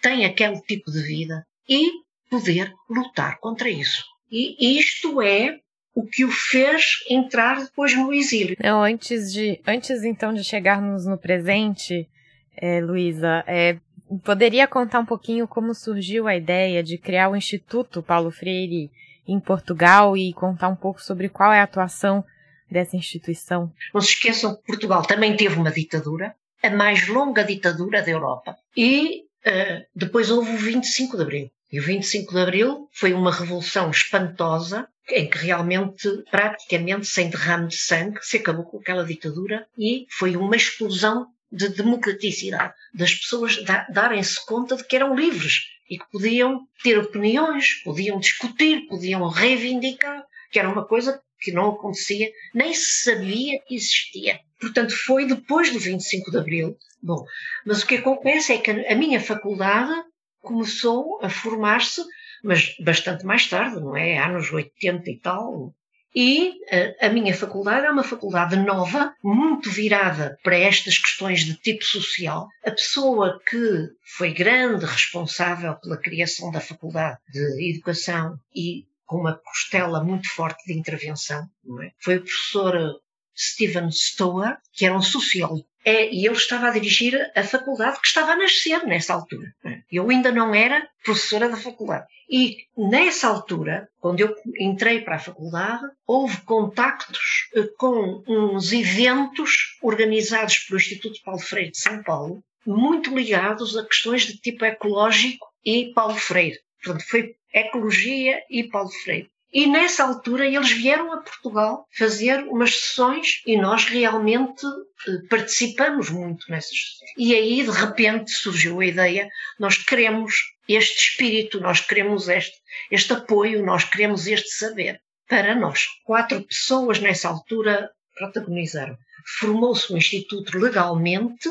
tem 0.00 0.24
aquele 0.24 0.60
tipo 0.62 0.90
de 0.90 1.02
vida 1.02 1.44
e 1.68 1.90
poder 2.30 2.72
lutar 2.88 3.38
contra 3.38 3.68
isso. 3.68 4.04
E 4.30 4.78
isto 4.78 5.20
é 5.20 5.58
o 5.96 6.06
que 6.06 6.26
o 6.26 6.30
fez 6.30 7.02
entrar 7.08 7.64
depois 7.64 7.96
no 7.96 8.12
exílio. 8.12 8.54
Não, 8.62 8.82
antes 8.82 9.32
de, 9.32 9.58
antes 9.66 10.04
então 10.04 10.34
de 10.34 10.44
chegarmos 10.44 11.06
no 11.06 11.16
presente, 11.16 12.06
é, 12.54 12.82
Luísa, 12.82 13.42
é, 13.46 13.78
poderia 14.22 14.68
contar 14.68 15.00
um 15.00 15.06
pouquinho 15.06 15.48
como 15.48 15.74
surgiu 15.74 16.28
a 16.28 16.36
ideia 16.36 16.82
de 16.82 16.98
criar 16.98 17.30
o 17.30 17.36
Instituto 17.36 18.02
Paulo 18.02 18.30
Freire 18.30 18.90
em 19.26 19.40
Portugal 19.40 20.14
e 20.18 20.34
contar 20.34 20.68
um 20.68 20.76
pouco 20.76 21.02
sobre 21.02 21.30
qual 21.30 21.50
é 21.50 21.60
a 21.60 21.64
atuação 21.64 22.22
dessa 22.70 22.94
instituição? 22.94 23.72
Não 23.94 24.00
se 24.02 24.10
esqueçam 24.10 24.54
que 24.54 24.66
Portugal 24.66 25.00
também 25.02 25.34
teve 25.34 25.58
uma 25.58 25.70
ditadura, 25.70 26.36
a 26.62 26.68
mais 26.68 27.08
longa 27.08 27.42
ditadura 27.42 28.02
da 28.02 28.10
Europa. 28.10 28.54
E 28.76 29.22
uh, 29.46 29.82
depois 29.94 30.30
houve 30.30 30.50
o 30.50 30.58
25 30.58 31.16
de 31.16 31.22
Abril. 31.22 31.50
E 31.72 31.80
o 31.80 31.82
25 31.82 32.34
de 32.34 32.38
Abril 32.38 32.88
foi 32.92 33.14
uma 33.14 33.32
revolução 33.32 33.90
espantosa 33.90 34.86
em 35.10 35.28
que 35.28 35.38
realmente, 35.38 36.08
praticamente 36.30 37.06
sem 37.06 37.30
derrame 37.30 37.68
de 37.68 37.76
sangue, 37.76 38.18
se 38.22 38.38
acabou 38.38 38.64
com 38.64 38.78
aquela 38.78 39.04
ditadura 39.04 39.66
e 39.78 40.06
foi 40.10 40.36
uma 40.36 40.56
explosão 40.56 41.28
de 41.50 41.68
democraticidade, 41.68 42.74
das 42.92 43.14
pessoas 43.14 43.62
darem-se 43.88 44.44
conta 44.46 44.76
de 44.76 44.84
que 44.84 44.96
eram 44.96 45.14
livres 45.14 45.60
e 45.88 45.98
que 45.98 46.10
podiam 46.10 46.66
ter 46.82 46.98
opiniões, 46.98 47.82
podiam 47.84 48.18
discutir, 48.18 48.86
podiam 48.88 49.26
reivindicar, 49.28 50.24
que 50.50 50.58
era 50.58 50.68
uma 50.68 50.84
coisa 50.84 51.22
que 51.40 51.52
não 51.52 51.70
acontecia, 51.70 52.30
nem 52.54 52.74
se 52.74 53.04
sabia 53.04 53.60
que 53.66 53.74
existia. 53.74 54.40
Portanto, 54.60 54.94
foi 54.96 55.26
depois 55.26 55.70
do 55.70 55.78
25 55.78 56.30
de 56.30 56.38
Abril. 56.38 56.76
Bom, 57.02 57.24
mas 57.64 57.82
o 57.82 57.86
que 57.86 57.96
acontece 57.96 58.52
é 58.52 58.58
que 58.58 58.70
a 58.70 58.94
minha 58.96 59.20
faculdade 59.20 59.92
começou 60.40 61.20
a 61.22 61.28
formar-se, 61.28 62.02
mas 62.46 62.74
bastante 62.80 63.24
mais 63.26 63.46
tarde, 63.48 63.80
não 63.80 63.96
é? 63.96 64.18
Anos 64.18 64.52
80 64.52 65.10
e 65.10 65.18
tal, 65.18 65.74
e 66.18 66.54
a, 67.00 67.08
a, 67.08 67.10
minha 67.10 67.34
faculdade 67.34 67.84
é 67.84 67.90
uma 67.90 68.02
faculdade 68.02 68.56
nova, 68.56 69.14
muito 69.22 69.70
virada 69.70 70.38
para 70.42 70.56
estas 70.56 70.96
questões 70.96 71.44
de 71.44 71.54
tipo 71.56 71.84
social. 71.84 72.48
A 72.64 72.70
pessoa 72.70 73.38
que 73.46 73.90
foi 74.16 74.32
grande 74.32 74.86
responsável 74.86 75.74
pela 75.74 75.98
criação 75.98 76.50
da 76.50 76.58
faculdade 76.58 77.18
de 77.30 77.70
educação 77.70 78.38
e 78.54 78.86
com 79.04 79.18
uma 79.18 79.38
costela 79.44 80.02
muito 80.02 80.26
forte 80.30 80.64
de 80.66 80.78
intervenção, 80.78 81.46
é? 81.82 81.90
foi 82.00 82.16
o 82.16 82.22
professor 82.22 82.98
Stephen 83.36 83.90
Stower, 83.90 84.56
que 84.72 84.86
era 84.86 84.96
um 84.96 85.02
sociólogo. 85.02 85.68
É, 85.88 86.12
e 86.12 86.26
ele 86.26 86.34
estava 86.34 86.66
a 86.66 86.70
dirigir 86.70 87.30
a 87.36 87.44
faculdade 87.44 88.00
que 88.00 88.08
estava 88.08 88.32
a 88.32 88.36
nascer 88.36 88.84
nessa 88.84 89.14
altura. 89.14 89.54
É? 89.64 89.82
Eu 89.88 90.10
ainda 90.10 90.32
não 90.32 90.52
era 90.52 90.84
professora 91.04 91.48
da 91.48 91.56
faculdade. 91.56 92.06
E 92.28 92.56
nessa 92.76 93.28
altura, 93.28 93.88
quando 94.00 94.18
eu 94.18 94.34
entrei 94.58 95.02
para 95.02 95.14
a 95.14 95.20
faculdade, 95.20 95.84
houve 96.04 96.38
contactos 96.38 97.48
eh, 97.54 97.68
com 97.78 98.20
uns 98.26 98.72
eventos 98.72 99.78
organizados 99.80 100.58
pelo 100.58 100.80
Instituto 100.80 101.20
Paulo 101.24 101.40
Freire 101.40 101.70
de 101.70 101.78
São 101.78 102.02
Paulo, 102.02 102.42
muito 102.66 103.14
ligados 103.14 103.76
a 103.76 103.86
questões 103.86 104.22
de 104.22 104.38
tipo 104.38 104.64
ecológico 104.64 105.46
e 105.64 105.92
Paulo 105.94 106.16
Freire. 106.16 106.58
Portanto, 106.82 107.08
foi 107.08 107.36
ecologia 107.54 108.42
e 108.50 108.64
Paulo 108.64 108.90
Freire. 108.90 109.30
E 109.56 109.66
nessa 109.66 110.04
altura 110.04 110.46
eles 110.46 110.70
vieram 110.70 111.10
a 111.14 111.22
Portugal 111.22 111.86
fazer 111.96 112.40
umas 112.40 112.78
sessões 112.78 113.40
e 113.46 113.56
nós 113.56 113.86
realmente 113.86 114.66
eh, 114.66 115.26
participamos 115.30 116.10
muito 116.10 116.44
nessas 116.50 116.76
sessões. 116.76 117.12
E 117.16 117.34
aí, 117.34 117.62
de 117.62 117.70
repente, 117.70 118.32
surgiu 118.32 118.80
a 118.80 118.84
ideia: 118.84 119.30
nós 119.58 119.78
queremos 119.78 120.34
este 120.68 121.08
espírito, 121.08 121.58
nós 121.58 121.80
queremos 121.80 122.28
este, 122.28 122.54
este 122.90 123.14
apoio, 123.14 123.64
nós 123.64 123.82
queremos 123.82 124.26
este 124.26 124.50
saber 124.50 125.00
para 125.26 125.54
nós. 125.54 125.86
Quatro 126.04 126.42
pessoas 126.42 127.00
nessa 127.00 127.30
altura 127.30 127.90
protagonizaram. 128.14 128.98
Formou-se 129.38 129.90
um 129.90 129.96
instituto 129.96 130.58
legalmente 130.58 131.48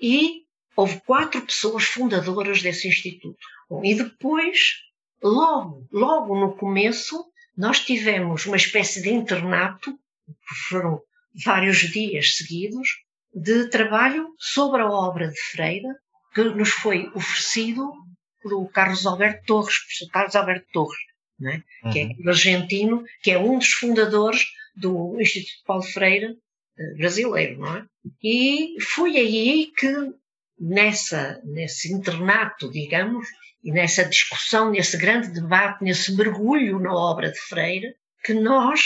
e 0.00 0.40
houve 0.74 1.02
quatro 1.02 1.42
pessoas 1.42 1.84
fundadoras 1.84 2.62
desse 2.62 2.88
instituto. 2.88 3.36
Bom, 3.68 3.84
e 3.84 3.94
depois, 3.94 4.58
logo, 5.22 5.86
logo 5.92 6.34
no 6.40 6.56
começo, 6.56 7.30
nós 7.56 7.80
tivemos 7.80 8.46
uma 8.46 8.56
espécie 8.56 9.02
de 9.02 9.10
internato, 9.10 9.92
que 9.92 10.54
foram 10.68 11.00
vários 11.44 11.78
dias 11.78 12.36
seguidos, 12.36 12.88
de 13.34 13.68
trabalho 13.68 14.28
sobre 14.38 14.82
a 14.82 14.90
obra 14.90 15.28
de 15.28 15.40
Freire, 15.50 15.88
que 16.34 16.44
nos 16.44 16.70
foi 16.70 17.10
oferecido 17.14 17.90
pelo 18.42 18.68
Carlos 18.68 19.06
Alberto 19.06 19.44
Torres, 19.46 19.78
professor 19.78 20.10
Carlos 20.10 20.36
Alberto 20.36 20.66
Torres, 20.72 20.98
é? 21.42 21.62
uhum. 21.84 21.92
que 21.92 21.98
é 22.00 22.04
uhum. 22.04 22.28
argentino, 22.28 23.04
que 23.22 23.30
é 23.30 23.38
um 23.38 23.58
dos 23.58 23.70
fundadores 23.72 24.44
do 24.74 25.20
Instituto 25.20 25.64
Paulo 25.66 25.82
Freire 25.82 26.36
eh, 26.78 26.94
brasileiro, 26.96 27.60
não 27.60 27.76
é? 27.76 27.84
E 28.22 28.80
foi 28.80 29.16
aí 29.16 29.70
que, 29.76 29.88
nessa, 30.58 31.40
nesse 31.44 31.92
internato, 31.92 32.70
digamos, 32.70 33.26
e 33.62 33.72
nessa 33.72 34.04
discussão, 34.04 34.70
nesse 34.70 34.96
grande 34.96 35.28
debate, 35.28 35.82
nesse 35.82 36.14
mergulho 36.14 36.78
na 36.78 36.92
obra 36.92 37.30
de 37.30 37.38
Freire, 37.38 37.94
que 38.24 38.34
nós 38.34 38.80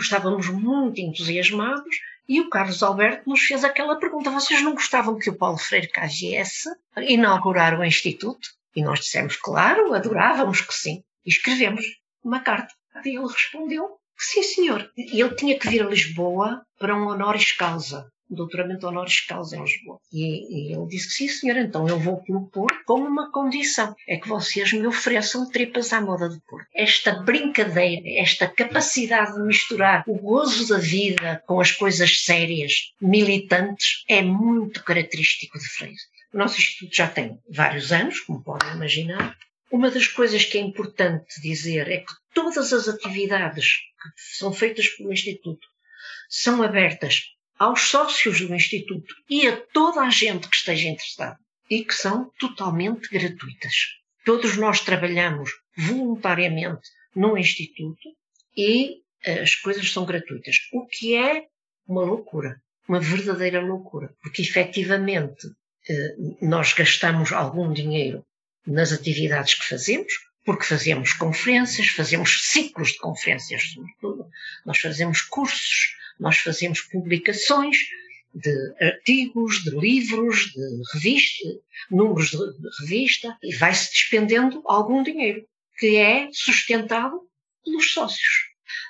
estávamos 0.00 0.48
muito 0.48 1.00
entusiasmados 1.00 1.96
e 2.28 2.40
o 2.40 2.48
Carlos 2.48 2.82
Alberto 2.82 3.28
nos 3.28 3.40
fez 3.40 3.64
aquela 3.64 3.98
pergunta: 3.98 4.30
vocês 4.30 4.62
não 4.62 4.74
gostavam 4.74 5.18
que 5.18 5.30
o 5.30 5.36
Paulo 5.36 5.58
Freire 5.58 5.88
cá 5.88 6.06
viesse 6.06 6.68
inaugurar 6.96 7.78
o 7.78 7.84
Instituto? 7.84 8.48
E 8.74 8.82
nós 8.82 9.00
dissemos, 9.00 9.36
claro, 9.36 9.94
adorávamos 9.94 10.60
que 10.60 10.74
sim. 10.74 11.02
E 11.24 11.30
escrevemos 11.30 11.84
uma 12.22 12.40
carta. 12.40 12.74
E 13.04 13.10
ele 13.10 13.26
respondeu, 13.26 13.98
sim, 14.16 14.42
senhor. 14.42 14.90
Ele 14.96 15.34
tinha 15.34 15.58
que 15.58 15.68
vir 15.68 15.82
a 15.82 15.88
Lisboa 15.88 16.64
para 16.78 16.96
um 16.96 17.06
honoris 17.06 17.52
causa 17.52 18.10
doutoramento 18.28 18.86
honoris 18.86 19.20
causa 19.20 19.56
em 19.56 19.62
Lisboa. 19.62 19.98
E, 20.12 20.70
e, 20.70 20.72
ele 20.72 20.86
disse 20.86 21.10
sim, 21.10 21.28
senhor, 21.28 21.56
então 21.56 21.88
eu 21.88 21.98
vou 21.98 22.22
propor 22.22 22.70
com 22.84 23.00
uma 23.00 23.30
condição, 23.30 23.94
é 24.08 24.16
que 24.16 24.28
vocês 24.28 24.72
me 24.72 24.86
ofereçam 24.86 25.48
tripas 25.50 25.92
à 25.92 26.00
moda 26.00 26.28
de 26.28 26.40
Porto. 26.46 26.66
Esta 26.74 27.22
brincadeira, 27.22 28.02
esta 28.20 28.46
capacidade 28.48 29.34
de 29.34 29.42
misturar 29.42 30.04
o 30.06 30.18
gozo 30.18 30.68
da 30.68 30.78
vida 30.78 31.42
com 31.46 31.60
as 31.60 31.72
coisas 31.72 32.24
sérias, 32.24 32.92
militantes, 33.00 34.04
é 34.08 34.22
muito 34.22 34.82
característico 34.82 35.58
de 35.58 35.68
Freire. 35.68 35.96
O 36.32 36.38
nosso 36.38 36.58
instituto 36.58 36.96
já 36.96 37.08
tem 37.08 37.38
vários 37.48 37.92
anos, 37.92 38.20
como 38.20 38.42
podem 38.42 38.72
imaginar. 38.72 39.36
Uma 39.70 39.90
das 39.90 40.06
coisas 40.06 40.44
que 40.44 40.58
é 40.58 40.60
importante 40.60 41.40
dizer 41.40 41.88
é 41.88 41.98
que 41.98 42.12
todas 42.34 42.72
as 42.72 42.88
atividades 42.88 43.66
que 44.02 44.36
são 44.38 44.52
feitas 44.52 44.88
pelo 44.88 45.12
Instituto 45.12 45.66
são 46.28 46.62
abertas 46.62 47.22
aos 47.58 47.82
sócios 47.82 48.40
do 48.40 48.54
Instituto 48.54 49.14
e 49.28 49.46
a 49.46 49.56
toda 49.72 50.02
a 50.02 50.10
gente 50.10 50.48
que 50.48 50.56
esteja 50.56 50.88
interessada 50.88 51.38
e 51.70 51.84
que 51.84 51.94
são 51.94 52.30
totalmente 52.38 53.08
gratuitas. 53.08 53.74
Todos 54.24 54.56
nós 54.56 54.80
trabalhamos 54.80 55.50
voluntariamente 55.76 56.88
no 57.14 57.36
Instituto 57.38 58.08
e 58.56 59.02
eh, 59.24 59.40
as 59.42 59.54
coisas 59.54 59.90
são 59.90 60.04
gratuitas, 60.04 60.56
o 60.72 60.86
que 60.86 61.14
é 61.14 61.46
uma 61.86 62.02
loucura, 62.02 62.60
uma 62.88 63.00
verdadeira 63.00 63.60
loucura, 63.60 64.14
porque 64.22 64.42
efetivamente 64.42 65.46
eh, 65.88 66.16
nós 66.40 66.72
gastamos 66.72 67.32
algum 67.32 67.72
dinheiro 67.72 68.24
nas 68.66 68.92
atividades 68.92 69.54
que 69.54 69.68
fazemos, 69.68 70.12
porque 70.44 70.64
fazemos 70.64 71.12
conferências, 71.14 71.88
fazemos 71.88 72.50
ciclos 72.50 72.92
de 72.92 72.98
conferências, 72.98 73.72
sobretudo, 73.72 74.28
nós 74.64 74.78
fazemos 74.78 75.22
cursos, 75.22 75.93
nós 76.18 76.38
fazemos 76.38 76.80
publicações 76.80 77.76
de 78.34 78.74
artigos, 78.80 79.62
de 79.62 79.70
livros, 79.70 80.46
de 80.52 80.82
revista, 80.94 81.48
números 81.90 82.30
de 82.30 82.38
revista, 82.80 83.38
e 83.42 83.54
vai-se 83.56 83.90
despendendo 83.90 84.62
algum 84.66 85.02
dinheiro, 85.02 85.46
que 85.78 85.96
é 85.96 86.28
sustentado 86.32 87.20
pelos 87.64 87.92
sócios. 87.92 88.48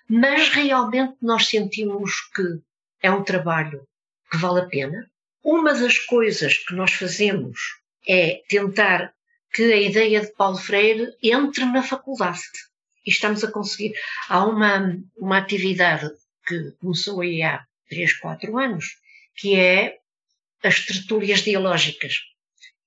Mas 0.09 0.49
realmente 0.49 1.15
nós 1.21 1.47
sentimos 1.47 2.13
que 2.35 2.43
é 3.03 3.11
um 3.11 3.23
trabalho 3.23 3.87
que 4.31 4.39
vale 4.39 4.61
a 4.61 4.67
pena. 4.67 5.11
Uma 5.43 5.75
das 5.75 5.99
coisas 5.99 6.57
que 6.59 6.75
nós 6.75 6.93
fazemos 6.93 7.59
é 8.07 8.43
tentar 8.49 9.13
que 9.53 9.73
a 9.73 9.81
ideia 9.81 10.21
de 10.21 10.33
Paulo 10.33 10.57
Freire 10.57 11.13
entre 11.23 11.65
na 11.67 11.83
faculdade. 11.83 12.41
E 13.07 13.11
estamos 13.11 13.45
a 13.45 13.51
conseguir. 13.51 13.95
Há 14.29 14.45
uma, 14.45 14.99
uma 15.17 15.39
atividade 15.39 16.11
que 16.47 16.73
começou 16.81 17.21
aí 17.21 17.43
há 17.43 17.65
3, 17.89 18.19
4 18.19 18.59
anos, 18.59 18.85
que 19.37 19.57
é 19.57 19.97
as 20.63 20.81
tertúlias 20.81 21.41
dialógicas, 21.41 22.15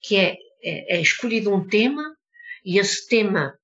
que 0.01 0.17
é, 0.17 0.37
é, 0.63 0.97
é 0.97 1.01
escolhido 1.01 1.53
um 1.53 1.67
tema 1.67 2.03
e 2.65 2.79
esse 2.79 3.07
tema 3.07 3.57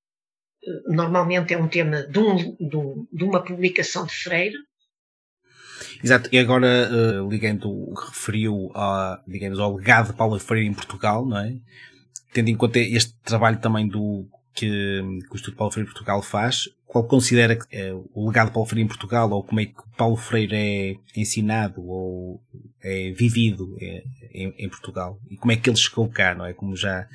eh, 0.64 0.82
normalmente 0.86 1.52
é 1.52 1.58
um 1.58 1.68
tema 1.68 2.02
de, 2.02 2.18
um, 2.18 2.56
de, 2.56 2.76
um, 2.76 3.06
de 3.12 3.24
uma 3.24 3.44
publicação 3.44 4.06
de 4.06 4.14
Freire. 4.14 4.56
Exato, 6.02 6.28
e 6.32 6.38
agora 6.38 6.88
uh, 6.90 7.28
ligando 7.28 7.68
o 7.68 7.94
que 7.94 8.06
referiu 8.06 8.70
a, 8.74 9.22
digamos, 9.26 9.58
ao 9.58 9.76
legado 9.76 10.08
de 10.08 10.16
Paulo 10.16 10.38
Freire 10.38 10.66
em 10.66 10.74
Portugal, 10.74 11.26
não 11.26 11.38
é? 11.38 11.56
Tendo 12.32 12.48
em 12.48 12.56
conta 12.56 12.78
este 12.78 13.14
trabalho 13.22 13.60
também 13.60 13.88
do 13.88 14.28
que, 14.54 15.02
que 15.26 15.32
o 15.32 15.34
Instituto 15.34 15.56
Paulo 15.56 15.72
Freire 15.72 15.90
Portugal 15.90 16.22
faz, 16.22 16.68
qual 16.86 17.06
considera 17.06 17.56
que 17.56 17.66
é 17.76 17.92
o 17.92 18.26
legado 18.26 18.48
de 18.48 18.54
Paulo 18.54 18.68
Freire 18.68 18.84
em 18.84 18.88
Portugal, 18.88 19.30
ou 19.30 19.42
como 19.42 19.60
é 19.60 19.66
que 19.66 19.74
Paulo 19.96 20.16
Freire 20.16 20.54
é 20.54 20.94
ensinado 21.16 21.84
ou 21.84 22.40
é 22.80 23.10
vivido 23.10 23.76
é, 23.80 24.04
em, 24.32 24.54
em, 24.58 24.68
Portugal, 24.68 25.18
e 25.28 25.36
como 25.36 25.52
é 25.52 25.56
que 25.56 25.68
ele 25.68 25.76
chegou 25.76 26.08
cá, 26.08 26.34
não 26.34 26.46
é? 26.46 26.52
Como 26.52 26.76
já, 26.76 27.08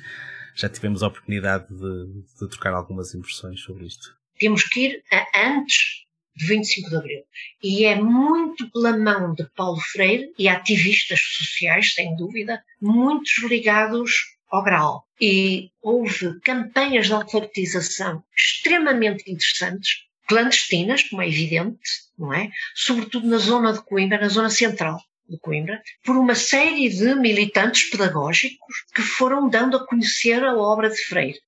já 0.54 0.68
tivemos 0.68 1.02
a 1.02 1.08
oportunidade 1.08 1.66
de, 1.68 2.06
de 2.40 2.48
trocar 2.50 2.74
algumas 2.74 3.14
impressões 3.14 3.60
sobre 3.60 3.86
isto. 3.86 4.14
Temos 4.38 4.64
que 4.64 4.80
ir 4.80 5.02
a 5.10 5.48
antes 5.48 6.04
de 6.36 6.46
25 6.46 6.90
de 6.90 6.96
Abril. 6.96 7.22
E 7.62 7.84
é 7.84 8.00
muito 8.00 8.70
pela 8.70 8.96
mão 8.96 9.34
de 9.34 9.48
Paulo 9.54 9.80
Freire 9.80 10.30
e 10.38 10.48
ativistas 10.48 11.20
sociais, 11.20 11.94
sem 11.94 12.14
dúvida, 12.16 12.62
muitos 12.80 13.32
ligados 13.44 14.10
ao 14.50 14.62
grau. 14.62 15.04
E 15.20 15.70
houve 15.82 16.40
campanhas 16.40 17.06
de 17.06 17.12
alfabetização 17.12 18.22
extremamente 18.36 19.30
interessantes, 19.30 20.04
clandestinas, 20.26 21.02
como 21.04 21.22
é 21.22 21.28
evidente, 21.28 21.78
não 22.18 22.32
é? 22.32 22.50
Sobretudo 22.74 23.26
na 23.26 23.38
zona 23.38 23.72
de 23.72 23.82
Coimbra, 23.82 24.20
na 24.20 24.28
zona 24.28 24.50
central 24.50 25.00
de 25.28 25.38
Coimbra, 25.38 25.80
por 26.04 26.16
uma 26.16 26.34
série 26.34 26.88
de 26.88 27.14
militantes 27.14 27.88
pedagógicos 27.90 28.84
que 28.94 29.02
foram 29.02 29.48
dando 29.48 29.76
a 29.76 29.86
conhecer 29.86 30.42
a 30.42 30.56
obra 30.56 30.90
de 30.90 31.00
Freire. 31.04 31.38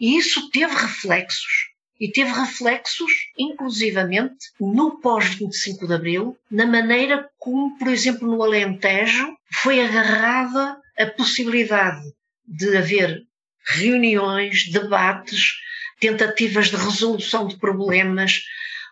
E 0.00 0.16
isso 0.16 0.50
teve 0.50 0.74
reflexos. 0.74 1.70
E 1.98 2.10
teve 2.10 2.30
reflexos, 2.30 3.10
inclusivamente, 3.38 4.36
no 4.60 5.00
pós-25 5.00 5.86
de 5.86 5.94
Abril, 5.94 6.36
na 6.50 6.66
maneira 6.66 7.28
como, 7.38 7.78
por 7.78 7.88
exemplo, 7.88 8.28
no 8.28 8.42
Alentejo, 8.42 9.34
foi 9.50 9.80
agarrada 9.80 10.78
a 10.98 11.06
possibilidade 11.06 12.02
de 12.46 12.76
haver 12.76 13.22
reuniões, 13.66 14.70
debates, 14.70 15.52
tentativas 16.00 16.68
de 16.70 16.76
resolução 16.76 17.46
de 17.46 17.56
problemas 17.56 18.42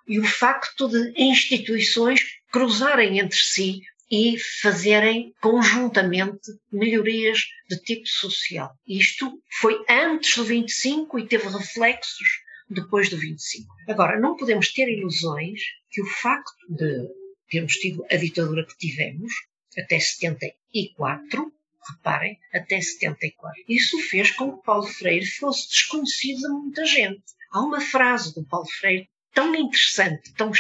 e 0.07 0.19
o 0.19 0.25
facto 0.25 0.89
de 0.89 1.13
instituições 1.17 2.21
cruzarem 2.51 3.19
entre 3.19 3.39
si 3.39 3.81
e 4.11 4.39
fazerem 4.63 5.33
conjuntamente 5.41 6.53
melhorias 6.71 7.41
de 7.69 7.81
tipo 7.81 8.07
social. 8.07 8.71
Isto 8.87 9.33
foi 9.61 9.83
antes 9.89 10.37
do 10.37 10.45
25 10.45 11.19
e 11.19 11.27
teve 11.27 11.49
reflexos 11.49 12.29
depois 12.69 13.09
do 13.09 13.17
25. 13.17 13.67
Agora, 13.89 14.19
não 14.19 14.37
podemos 14.37 14.73
ter 14.73 14.89
ilusões 14.89 15.61
que 15.91 16.03
o 16.03 16.07
facto 16.07 16.53
de 16.69 17.09
termos 17.51 17.75
tido 17.75 18.05
a 18.11 18.17
ditadura 18.17 18.67
que 18.67 18.77
tivemos 18.77 19.33
até 19.77 19.99
74, 19.99 21.53
reparem, 21.93 22.39
até 22.53 22.81
74, 22.81 23.63
isso 23.69 23.99
fez 24.01 24.31
com 24.31 24.57
que 24.57 24.65
Paulo 24.65 24.87
Freire 24.87 25.27
fosse 25.27 25.69
desconhecido 25.69 26.47
a 26.47 26.51
muita 26.51 26.85
gente. 26.85 27.23
Há 27.53 27.61
uma 27.61 27.81
frase 27.81 28.35
do 28.35 28.45
Paulo 28.47 28.67
Freire 28.81 29.09
tão 29.33 29.55
interessante, 29.55 30.33
tão 30.35 30.53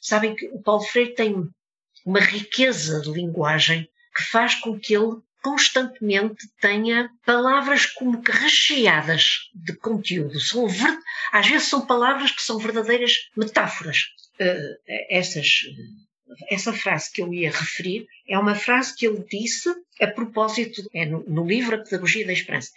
sabem 0.00 0.34
que 0.34 0.46
o 0.48 0.62
Paulo 0.62 0.82
Freire 0.82 1.14
tem 1.14 1.34
uma 2.04 2.20
riqueza 2.20 3.00
de 3.00 3.10
linguagem 3.10 3.88
que 4.14 4.22
faz 4.24 4.54
com 4.54 4.78
que 4.78 4.94
ele 4.94 5.16
constantemente 5.42 6.46
tenha 6.60 7.10
palavras 7.24 7.86
como 7.86 8.22
que 8.22 8.30
recheadas 8.30 9.50
de 9.54 9.74
conteúdo. 9.74 10.38
São 10.40 10.66
às 11.32 11.46
vezes 11.48 11.68
são 11.68 11.86
palavras 11.86 12.30
que 12.30 12.42
são 12.42 12.58
verdadeiras 12.58 13.12
metáforas. 13.36 13.98
Uh, 14.40 14.76
essas, 15.10 15.46
essa 16.48 16.72
frase 16.72 17.12
que 17.12 17.22
eu 17.22 17.32
ia 17.32 17.50
referir 17.50 18.06
é 18.28 18.38
uma 18.38 18.54
frase 18.54 18.94
que 18.94 19.06
ele 19.06 19.24
disse 19.28 19.68
a 20.00 20.06
propósito, 20.06 20.82
é 20.94 21.04
no, 21.04 21.22
no 21.28 21.46
livro 21.46 21.76
A 21.76 21.78
Pedagogia 21.78 22.26
da 22.26 22.32
Esperança, 22.32 22.70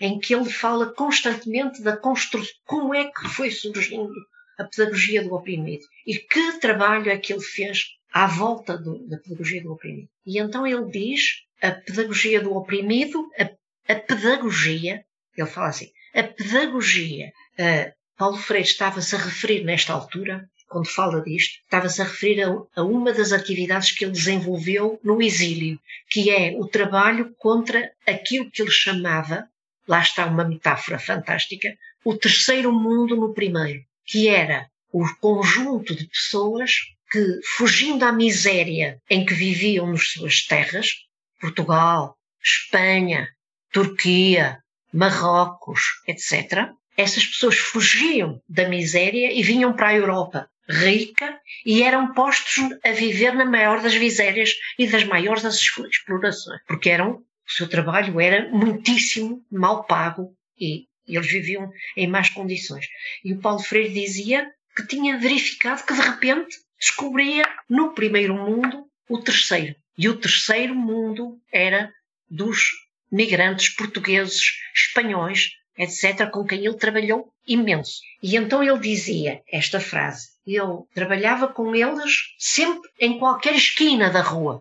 em 0.00 0.18
que 0.18 0.34
ele 0.34 0.48
fala 0.48 0.92
constantemente 0.94 1.82
da 1.82 1.96
construção, 1.96 2.54
como 2.64 2.94
é 2.94 3.10
que 3.10 3.28
foi 3.28 3.50
surgindo 3.50 4.12
a 4.58 4.64
pedagogia 4.64 5.22
do 5.22 5.34
oprimido 5.34 5.84
e 6.06 6.16
que 6.16 6.58
trabalho 6.60 7.10
é 7.10 7.18
que 7.18 7.32
ele 7.32 7.42
fez 7.42 7.84
à 8.12 8.26
volta 8.26 8.76
do, 8.76 9.06
da 9.08 9.18
pedagogia 9.18 9.62
do 9.62 9.72
oprimido. 9.72 10.08
E 10.26 10.38
então 10.38 10.66
ele 10.66 10.90
diz 10.90 11.42
a 11.62 11.70
pedagogia 11.72 12.40
do 12.40 12.54
oprimido, 12.54 13.28
a, 13.38 13.92
a 13.92 13.96
pedagogia, 13.96 15.04
ele 15.36 15.46
fala 15.48 15.68
assim, 15.68 15.90
a 16.14 16.22
pedagogia. 16.22 17.32
Uh, 17.58 17.92
Paulo 18.16 18.36
Freire 18.36 18.68
estava-se 18.68 19.14
a 19.16 19.18
referir 19.18 19.64
nesta 19.64 19.94
altura, 19.94 20.46
quando 20.70 20.88
fala 20.88 21.20
disto, 21.20 21.58
estava-se 21.64 22.00
a 22.00 22.04
referir 22.04 22.42
a, 22.42 22.56
a, 22.76 22.84
uma 22.84 23.12
das 23.12 23.32
atividades 23.32 23.90
que 23.90 24.04
ele 24.04 24.12
desenvolveu 24.12 25.00
no 25.02 25.20
exílio, 25.20 25.78
que 26.08 26.30
é 26.30 26.54
o 26.56 26.66
trabalho 26.66 27.34
contra 27.36 27.90
aquilo 28.06 28.48
que 28.50 28.62
ele 28.62 28.70
chamava, 28.70 29.48
lá 29.86 30.00
está 30.00 30.24
uma 30.26 30.44
metáfora 30.44 30.98
fantástica, 30.98 31.76
o 32.04 32.16
terceiro 32.16 32.72
mundo 32.72 33.16
no 33.16 33.34
primeiro, 33.34 33.82
que 34.06 34.28
era 34.28 34.70
o 34.92 35.04
conjunto 35.20 35.94
de 35.94 36.06
pessoas 36.06 36.72
que, 37.10 37.40
fugindo 37.56 38.04
à 38.04 38.12
miséria 38.12 39.02
em 39.10 39.26
que 39.26 39.34
viviam 39.34 39.88
nas 39.88 40.08
suas 40.12 40.46
terras, 40.46 40.92
Portugal, 41.40 42.16
Espanha, 42.42 43.28
Turquia, 43.72 44.58
Marrocos, 44.92 45.80
etc., 46.06 46.70
essas 46.96 47.24
pessoas 47.24 47.56
fugiam 47.56 48.40
da 48.48 48.68
miséria 48.68 49.32
e 49.32 49.42
vinham 49.42 49.72
para 49.72 49.88
a 49.88 49.94
Europa 49.94 50.48
rica 50.70 51.38
e 51.66 51.82
eram 51.82 52.14
postos 52.14 52.64
a 52.84 52.92
viver 52.92 53.34
na 53.34 53.44
maior 53.44 53.82
das 53.82 53.96
misérias 53.96 54.52
e 54.78 54.86
das 54.86 55.04
maiores 55.04 55.42
das 55.42 55.56
explorações, 55.56 56.62
porque 56.66 56.88
eram, 56.88 57.14
o 57.14 57.52
seu 57.52 57.68
trabalho 57.68 58.20
era 58.20 58.48
muitíssimo 58.50 59.44
mal 59.50 59.84
pago 59.84 60.34
e 60.58 60.86
eles 61.06 61.30
viviam 61.30 61.70
em 61.96 62.06
más 62.06 62.30
condições. 62.30 62.86
E 63.24 63.32
o 63.32 63.40
Paulo 63.40 63.60
Freire 63.60 63.92
dizia 63.92 64.48
que 64.76 64.86
tinha 64.86 65.18
verificado 65.18 65.84
que 65.84 65.94
de 65.94 66.00
repente 66.00 66.56
descobria 66.78 67.44
no 67.68 67.92
primeiro 67.92 68.34
mundo 68.34 68.86
o 69.08 69.18
terceiro. 69.18 69.74
E 69.98 70.08
o 70.08 70.16
terceiro 70.16 70.74
mundo 70.74 71.38
era 71.52 71.92
dos 72.28 72.70
migrantes 73.10 73.68
portugueses, 73.70 74.40
espanhóis, 74.74 75.50
etc., 75.80 76.28
com 76.30 76.44
quem 76.44 76.64
ele 76.64 76.76
trabalhou 76.76 77.32
imenso. 77.46 78.00
E 78.22 78.36
então 78.36 78.62
ele 78.62 78.78
dizia 78.78 79.40
esta 79.50 79.80
frase: 79.80 80.28
eu 80.46 80.86
trabalhava 80.94 81.48
com 81.48 81.74
eles 81.74 82.34
sempre 82.38 82.88
em 82.98 83.18
qualquer 83.18 83.54
esquina 83.54 84.10
da 84.10 84.20
rua. 84.20 84.60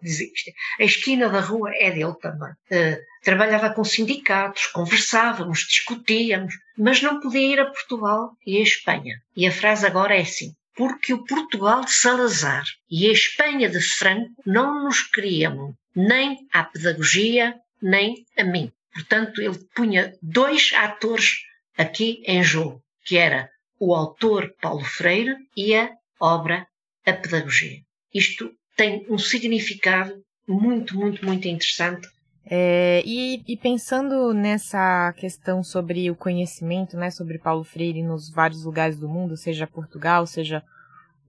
A 0.79 0.83
esquina 0.83 1.29
da 1.29 1.41
rua 1.41 1.71
é 1.75 1.91
dele 1.91 2.15
também. 2.21 2.51
Uh, 2.71 2.97
trabalhava 3.23 3.69
com 3.71 3.83
sindicatos, 3.83 4.67
conversávamos, 4.67 5.59
discutíamos, 5.67 6.53
mas 6.77 7.01
não 7.01 7.19
podia 7.19 7.53
ir 7.53 7.59
a 7.59 7.65
Portugal 7.65 8.31
e 8.45 8.57
a 8.57 8.63
Espanha. 8.63 9.21
E 9.35 9.45
a 9.45 9.51
frase 9.51 9.85
agora 9.85 10.15
é 10.15 10.21
assim: 10.21 10.53
porque 10.75 11.13
o 11.13 11.25
Portugal 11.25 11.81
de 11.81 11.91
Salazar 11.91 12.63
e 12.89 13.09
a 13.09 13.11
Espanha 13.11 13.69
de 13.69 13.81
Franco 13.81 14.31
não 14.45 14.85
nos 14.85 15.01
queriam 15.01 15.75
nem 15.93 16.37
à 16.53 16.63
pedagogia, 16.63 17.55
nem 17.81 18.25
a 18.37 18.43
mim. 18.43 18.71
Portanto, 18.93 19.41
ele 19.41 19.57
punha 19.75 20.13
dois 20.21 20.71
atores 20.73 21.37
aqui 21.77 22.21
em 22.25 22.43
jogo, 22.43 22.81
que 23.05 23.17
era 23.17 23.49
o 23.79 23.95
autor 23.95 24.53
Paulo 24.61 24.83
Freire 24.83 25.35
e 25.55 25.75
a 25.75 25.89
obra 26.19 26.67
A 27.05 27.13
Pedagogia. 27.13 27.77
Isto 28.13 28.51
tem 28.75 29.05
um 29.09 29.17
significado 29.17 30.13
muito, 30.47 30.97
muito, 30.97 31.25
muito 31.25 31.47
interessante. 31.47 32.07
É, 32.51 33.03
e, 33.05 33.43
e, 33.47 33.55
pensando 33.55 34.33
nessa 34.33 35.13
questão 35.13 35.63
sobre 35.63 36.09
o 36.09 36.15
conhecimento, 36.15 36.97
né, 36.97 37.11
sobre 37.11 37.37
Paulo 37.37 37.63
Freire 37.63 38.01
nos 38.01 38.29
vários 38.29 38.63
lugares 38.63 38.97
do 38.97 39.07
mundo, 39.07 39.37
seja 39.37 39.67
Portugal, 39.67 40.25
seja 40.25 40.63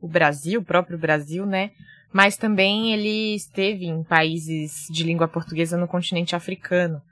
o 0.01 0.09
Brasil, 0.09 0.61
o 0.61 0.65
próprio 0.65 0.97
Brasil, 0.97 1.45
né, 1.45 1.73
mas 2.11 2.39
também 2.39 2.95
ele 2.95 3.35
esteve 3.35 3.85
em 3.85 4.03
países 4.03 4.87
de 4.91 5.05
língua 5.05 5.29
portuguesa 5.29 5.77
no 5.77 5.87
continente 5.87 6.35
africano, 6.35 7.03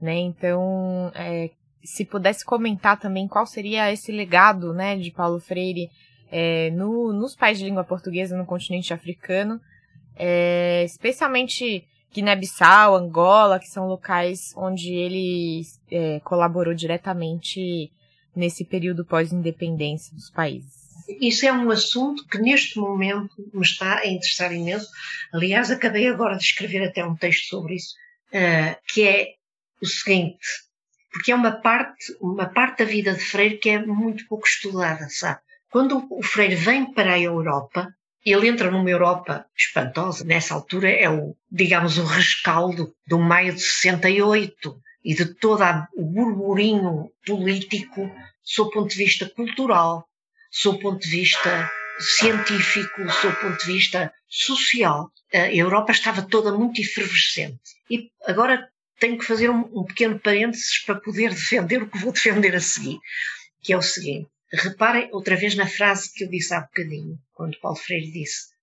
né, 0.00 0.16
então 0.16 1.10
é, 1.14 1.50
se 1.82 2.04
pudesse 2.04 2.44
comentar 2.44 2.98
também 2.98 3.28
qual 3.28 3.46
seria 3.46 3.92
esse 3.92 4.12
legado, 4.12 4.72
né, 4.72 4.96
de 4.96 5.10
Paulo 5.10 5.40
Freire 5.40 5.90
é, 6.30 6.70
no, 6.70 7.12
nos 7.12 7.34
países 7.34 7.60
de 7.60 7.68
língua 7.68 7.84
portuguesa 7.84 8.36
no 8.36 8.44
continente 8.44 8.92
africano, 8.92 9.60
é, 10.16 10.82
especialmente 10.84 11.86
Guiné-Bissau, 12.12 12.96
Angola, 12.96 13.58
que 13.58 13.68
são 13.68 13.86
locais 13.86 14.52
onde 14.56 14.92
ele 14.92 15.62
é, 15.90 16.20
colaborou 16.20 16.74
diretamente 16.74 17.92
nesse 18.34 18.64
período 18.64 19.04
pós-independência 19.04 20.14
dos 20.14 20.30
países. 20.30 20.86
Isso 21.20 21.46
é 21.46 21.52
um 21.52 21.70
assunto 21.70 22.26
que 22.26 22.38
neste 22.38 22.78
momento 22.78 23.34
me 23.52 23.62
está 23.62 23.98
a 23.98 24.06
interessar 24.06 24.52
imenso. 24.52 24.88
Aliás, 25.32 25.70
acabei 25.70 26.08
agora 26.08 26.36
de 26.36 26.42
escrever 26.42 26.82
até 26.84 27.04
um 27.04 27.14
texto 27.14 27.48
sobre 27.48 27.76
isso, 27.76 27.94
uh, 28.32 28.76
que 28.92 29.06
é 29.06 29.28
o 29.80 29.86
seguinte, 29.86 30.46
porque 31.10 31.32
é 31.32 31.34
uma 31.34 31.52
parte, 31.52 32.16
uma 32.20 32.46
parte 32.46 32.78
da 32.78 32.84
vida 32.84 33.14
de 33.14 33.20
Freire 33.20 33.58
que 33.58 33.70
é 33.70 33.84
muito 33.84 34.26
pouco 34.26 34.46
estudada, 34.46 35.08
sabe? 35.08 35.40
Quando 35.70 36.06
o 36.10 36.22
Freire 36.22 36.54
vem 36.54 36.92
para 36.92 37.14
a 37.14 37.20
Europa, 37.20 37.94
ele 38.24 38.48
entra 38.48 38.70
numa 38.70 38.90
Europa 38.90 39.46
espantosa. 39.56 40.24
Nessa 40.24 40.54
altura 40.54 40.90
é 40.90 41.08
o, 41.08 41.36
digamos, 41.50 41.96
o 41.96 42.04
rescaldo 42.04 42.94
do 43.06 43.18
maio 43.18 43.54
de 43.54 43.60
68 43.60 44.82
e 45.04 45.14
de 45.14 45.34
todo 45.34 45.62
o 45.96 46.04
burburinho 46.04 47.10
político 47.24 48.10
sob 48.42 48.72
ponto 48.72 48.88
de 48.88 48.96
vista 48.96 49.28
cultural, 49.30 50.08
sob 50.50 50.80
ponto 50.80 51.00
de 51.00 51.08
vista 51.08 51.70
científico, 51.98 53.08
sob 53.10 53.36
ponto 53.36 53.58
de 53.64 53.72
vista 53.72 54.12
social. 54.28 55.10
A 55.32 55.52
Europa 55.52 55.92
estava 55.92 56.22
toda 56.22 56.52
muito 56.52 56.80
efervescente. 56.80 57.60
E 57.88 58.10
agora 58.26 58.68
tenho 58.98 59.18
que 59.18 59.24
fazer 59.24 59.50
um, 59.50 59.68
um 59.72 59.84
pequeno 59.84 60.18
parênteses 60.18 60.78
para 60.84 61.00
poder 61.00 61.30
defender 61.30 61.82
o 61.82 61.88
que 61.88 61.98
vou 61.98 62.12
defender 62.12 62.54
a 62.54 62.60
seguir, 62.60 62.98
que 63.62 63.72
é 63.72 63.76
o 63.76 63.82
seguinte. 63.82 64.28
Reparem 64.52 65.08
outra 65.12 65.36
vez 65.36 65.54
na 65.54 65.66
frase 65.66 66.12
que 66.12 66.24
eu 66.24 66.28
disse 66.28 66.54
há 66.54 66.60
bocadinho, 66.60 67.18
quando 67.34 67.58
Paulo 67.60 67.76
Freire 67.76 68.10
disse 68.10 68.54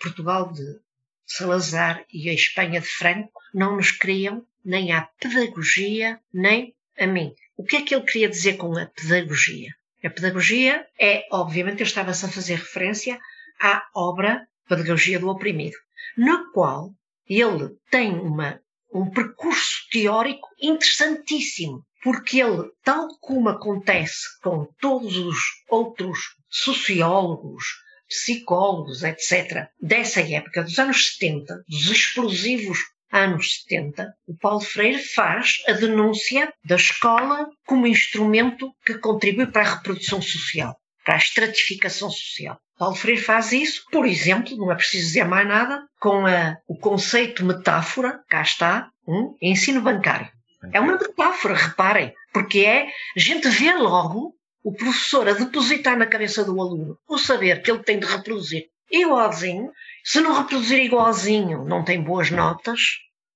Portugal 0.00 0.52
de 0.52 0.78
Salazar 1.26 2.04
e 2.12 2.28
a 2.28 2.32
Espanha 2.32 2.80
de 2.80 2.86
Franco 2.86 3.40
não 3.54 3.76
nos 3.76 3.90
criam 3.90 4.44
nem 4.64 4.92
à 4.92 5.02
pedagogia, 5.02 6.20
nem 6.32 6.74
a 6.98 7.06
mim. 7.06 7.34
O 7.56 7.64
que 7.64 7.76
é 7.76 7.82
que 7.82 7.94
ele 7.94 8.04
queria 8.04 8.28
dizer 8.28 8.56
com 8.56 8.76
a 8.76 8.86
pedagogia? 8.86 9.74
A 10.04 10.10
pedagogia 10.10 10.86
é, 10.98 11.26
obviamente, 11.30 11.82
estava-se 11.82 12.24
a 12.24 12.28
fazer 12.28 12.56
referência 12.56 13.20
à 13.60 13.86
obra 13.94 14.46
Pedagogia 14.68 15.18
do 15.18 15.28
Oprimido, 15.28 15.76
na 16.16 16.50
qual 16.52 16.94
ele 17.28 17.76
tem 17.90 18.12
uma, 18.12 18.60
um 18.92 19.10
percurso 19.10 19.79
teórico 19.90 20.48
interessantíssimo, 20.60 21.84
porque 22.02 22.40
ele, 22.40 22.70
tal 22.82 23.08
como 23.20 23.48
acontece 23.48 24.20
com 24.42 24.66
todos 24.80 25.16
os 25.16 25.36
outros 25.68 26.18
sociólogos, 26.48 27.64
psicólogos, 28.08 29.02
etc., 29.02 29.68
dessa 29.80 30.20
época, 30.20 30.62
dos 30.62 30.78
anos 30.78 31.14
70, 31.14 31.62
dos 31.68 31.90
explosivos 31.90 32.78
anos 33.12 33.62
70, 33.68 34.12
o 34.26 34.36
Paulo 34.36 34.60
Freire 34.60 35.02
faz 35.02 35.54
a 35.68 35.72
denúncia 35.72 36.52
da 36.64 36.76
escola 36.76 37.48
como 37.66 37.86
instrumento 37.86 38.70
que 38.84 38.98
contribui 38.98 39.46
para 39.46 39.62
a 39.62 39.74
reprodução 39.76 40.22
social, 40.22 40.76
para 41.04 41.14
a 41.14 41.18
estratificação 41.18 42.10
social. 42.10 42.58
Paulo 42.78 42.94
Freire 42.96 43.20
faz 43.20 43.52
isso, 43.52 43.82
por 43.90 44.06
exemplo, 44.06 44.56
não 44.56 44.72
é 44.72 44.74
preciso 44.74 45.06
dizer 45.08 45.24
mais 45.24 45.46
nada, 45.46 45.82
com 46.00 46.24
a, 46.26 46.56
o 46.66 46.78
conceito 46.78 47.44
metáfora, 47.44 48.20
cá 48.28 48.42
está, 48.42 48.88
um, 49.10 49.36
ensino 49.42 49.80
bancário. 49.80 50.28
É 50.72 50.78
uma 50.78 50.92
metáfora, 50.92 51.54
reparem, 51.54 52.14
porque 52.32 52.60
é, 52.60 52.86
a 53.16 53.20
gente 53.20 53.48
vê 53.48 53.72
logo 53.72 54.34
o 54.62 54.72
professor 54.72 55.28
a 55.28 55.32
depositar 55.32 55.96
na 55.96 56.06
cabeça 56.06 56.44
do 56.44 56.60
aluno 56.60 56.98
o 57.08 57.18
saber 57.18 57.62
que 57.62 57.70
ele 57.70 57.82
tem 57.82 57.98
de 57.98 58.06
reproduzir 58.06 58.66
igualzinho. 58.90 59.72
Se 60.04 60.20
não 60.20 60.34
reproduzir 60.34 60.78
igualzinho, 60.78 61.64
não 61.64 61.82
tem 61.82 62.02
boas 62.02 62.30
notas. 62.30 62.80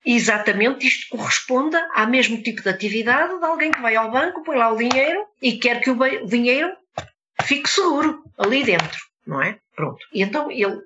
E 0.04 0.14
exatamente 0.14 0.86
isto 0.86 1.16
corresponde 1.16 1.76
ao 1.94 2.06
mesmo 2.06 2.42
tipo 2.42 2.62
de 2.62 2.68
atividade 2.68 3.38
de 3.38 3.44
alguém 3.44 3.70
que 3.70 3.80
vai 3.80 3.96
ao 3.96 4.10
banco, 4.10 4.44
põe 4.44 4.56
lá 4.56 4.70
o 4.70 4.76
dinheiro 4.76 5.24
e 5.40 5.56
quer 5.58 5.80
que 5.80 5.90
o 5.90 6.26
dinheiro 6.26 6.70
fique 7.42 7.68
seguro 7.70 8.22
ali 8.36 8.62
dentro, 8.62 9.00
não 9.26 9.42
é? 9.42 9.58
Pronto. 9.74 9.98
E 10.12 10.22
então 10.22 10.50
ele 10.50 10.78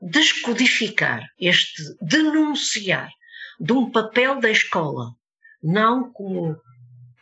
descodificar 0.00 1.22
este 1.40 1.82
denunciar 2.02 3.08
de 3.58 3.72
um 3.72 3.90
papel 3.90 4.40
da 4.40 4.50
escola, 4.50 5.14
não 5.62 6.12
como 6.12 6.56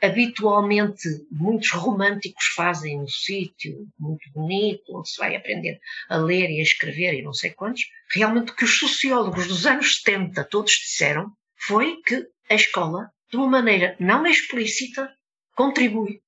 habitualmente 0.03 1.09
muitos 1.31 1.71
românticos 1.71 2.45
fazem 2.55 2.99
no 2.99 3.09
sítio, 3.09 3.87
muito 3.99 4.31
bonito, 4.33 4.97
onde 4.97 5.09
se 5.09 5.19
vai 5.19 5.35
aprender 5.35 5.81
a 6.09 6.17
ler 6.17 6.51
e 6.51 6.61
a 6.61 6.63
escrever 6.63 7.15
e 7.15 7.23
não 7.23 7.33
sei 7.33 7.51
quantos, 7.51 7.83
realmente 8.13 8.53
o 8.53 8.55
que 8.55 8.65
os 8.65 8.79
sociólogos 8.79 9.47
dos 9.47 9.67
anos 9.67 9.97
70 9.97 10.45
todos 10.45 10.73
disseram 10.73 11.33
foi 11.57 11.97
que 12.03 12.27
a 12.51 12.55
escola, 12.55 13.11
de 13.31 13.37
uma 13.37 13.49
maneira 13.49 13.97
não 13.99 14.27
explícita, 14.27 15.11
contribui 15.55 16.21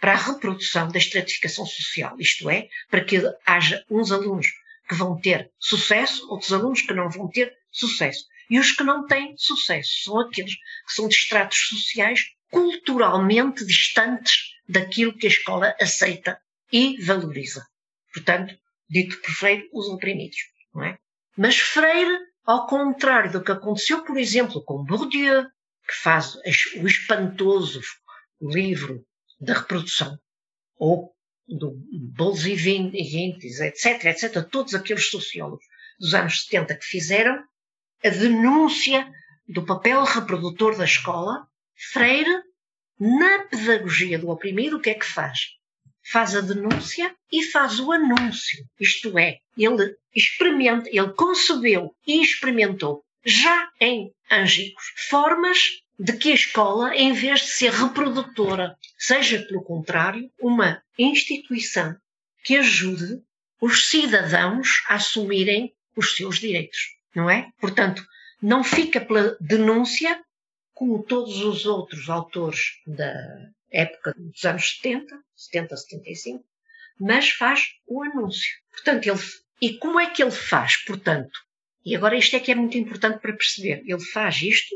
para 0.00 0.12
a 0.12 0.16
reprodução 0.16 0.88
da 0.88 0.98
estratificação 0.98 1.64
social, 1.64 2.16
isto 2.18 2.50
é, 2.50 2.68
para 2.90 3.02
que 3.02 3.22
haja 3.46 3.82
uns 3.90 4.12
alunos 4.12 4.48
que 4.86 4.94
vão 4.94 5.18
ter 5.18 5.50
sucesso, 5.58 6.28
outros 6.30 6.52
alunos 6.52 6.82
que 6.82 6.92
não 6.92 7.08
vão 7.08 7.28
ter 7.28 7.54
sucesso. 7.70 8.26
E 8.50 8.58
os 8.58 8.72
que 8.72 8.84
não 8.84 9.06
têm 9.06 9.34
sucesso 9.36 10.04
são 10.04 10.20
aqueles 10.20 10.54
que 10.54 10.92
são 10.94 11.08
de 11.08 11.14
estratos 11.14 11.58
sociais 11.68 12.20
culturalmente 12.50 13.64
distantes 13.64 14.54
daquilo 14.68 15.16
que 15.16 15.26
a 15.26 15.30
escola 15.30 15.74
aceita 15.80 16.40
e 16.72 17.02
valoriza. 17.02 17.66
Portanto, 18.12 18.54
dito 18.88 19.20
por 19.20 19.30
Freire, 19.30 19.68
os 19.72 19.88
oprimidos, 19.88 20.36
não 20.72 20.84
é? 20.84 20.98
Mas 21.36 21.58
Freire, 21.58 22.16
ao 22.44 22.66
contrário 22.66 23.32
do 23.32 23.42
que 23.42 23.52
aconteceu, 23.52 24.04
por 24.04 24.16
exemplo, 24.16 24.62
com 24.62 24.84
Bourdieu, 24.84 25.44
que 25.86 25.94
faz 26.02 26.36
o 26.36 26.86
espantoso 26.86 27.80
livro 28.40 29.04
da 29.40 29.54
reprodução, 29.54 30.18
ou 30.76 31.12
do 31.46 31.74
Bolsivintes, 32.16 33.60
etc., 33.60 34.04
etc., 34.06 34.48
todos 34.48 34.74
aqueles 34.74 35.08
sociólogos 35.10 35.64
dos 35.98 36.14
anos 36.14 36.44
70 36.44 36.76
que 36.76 36.84
fizeram 36.84 37.44
a 38.04 38.10
denúncia 38.10 39.10
do 39.48 39.64
papel 39.64 40.04
reprodutor 40.04 40.76
da 40.76 40.84
escola, 40.84 41.46
Freire, 41.74 42.42
na 43.00 43.40
pedagogia 43.44 44.18
do 44.18 44.28
oprimido, 44.28 44.76
o 44.76 44.80
que 44.80 44.90
é 44.90 44.94
que 44.94 45.06
faz? 45.06 45.40
Faz 46.12 46.36
a 46.36 46.42
denúncia 46.42 47.14
e 47.32 47.42
faz 47.42 47.80
o 47.80 47.90
anúncio. 47.90 48.64
Isto 48.78 49.18
é, 49.18 49.38
ele 49.56 49.96
experimenta, 50.14 50.88
ele 50.90 51.12
concebeu 51.14 51.94
e 52.06 52.22
experimentou 52.22 53.02
já 53.24 53.70
em 53.80 54.12
Angicos 54.30 54.84
formas 55.08 55.58
de 55.98 56.12
que 56.12 56.32
a 56.32 56.34
escola, 56.34 56.94
em 56.94 57.12
vez 57.12 57.40
de 57.40 57.46
ser 57.46 57.72
reprodutora, 57.72 58.76
seja 58.98 59.38
pelo 59.42 59.62
contrário, 59.62 60.30
uma 60.38 60.82
instituição 60.98 61.96
que 62.42 62.56
ajude 62.56 63.22
os 63.60 63.88
cidadãos 63.88 64.82
a 64.88 64.96
assumirem 64.96 65.72
os 65.96 66.16
seus 66.16 66.38
direitos, 66.38 66.93
não 67.14 67.30
é? 67.30 67.50
Portanto, 67.60 68.04
não 68.42 68.62
fica 68.62 69.00
pela 69.00 69.36
denúncia, 69.40 70.22
como 70.72 71.02
todos 71.02 71.40
os 71.40 71.66
outros 71.66 72.10
autores 72.10 72.80
da 72.86 73.12
época 73.70 74.14
dos 74.16 74.44
anos 74.44 74.76
70, 74.76 75.18
70, 75.34 75.76
75, 75.76 76.44
mas 76.98 77.30
faz 77.30 77.74
o 77.86 78.02
anúncio. 78.02 78.52
Portanto, 78.70 79.06
ele, 79.06 79.20
e 79.60 79.78
como 79.78 79.98
é 80.00 80.10
que 80.10 80.22
ele 80.22 80.30
faz, 80.30 80.76
portanto? 80.84 81.38
E 81.84 81.94
agora 81.94 82.16
isto 82.16 82.34
é 82.36 82.40
que 82.40 82.52
é 82.52 82.54
muito 82.54 82.78
importante 82.78 83.20
para 83.20 83.36
perceber. 83.36 83.82
Ele 83.86 84.00
faz 84.00 84.40
isto 84.42 84.74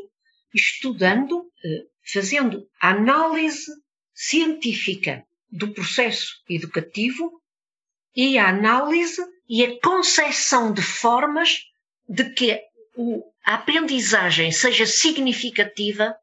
estudando, 0.55 1.51
eh, 1.65 1.85
fazendo 2.13 2.69
análise 2.81 3.71
científica 4.15 5.25
do 5.51 5.73
processo 5.73 6.43
educativo 6.49 7.41
e 8.15 8.39
a 8.39 8.49
análise 8.49 9.23
e 9.49 9.65
a 9.65 9.81
concepção 9.81 10.73
de 10.73 10.83
formas 10.83 11.68
de 12.09 12.31
que 12.31 12.61
a 13.45 13.55
aprendizagem 13.55 14.51
seja 14.51 14.87
significativa 14.87 16.17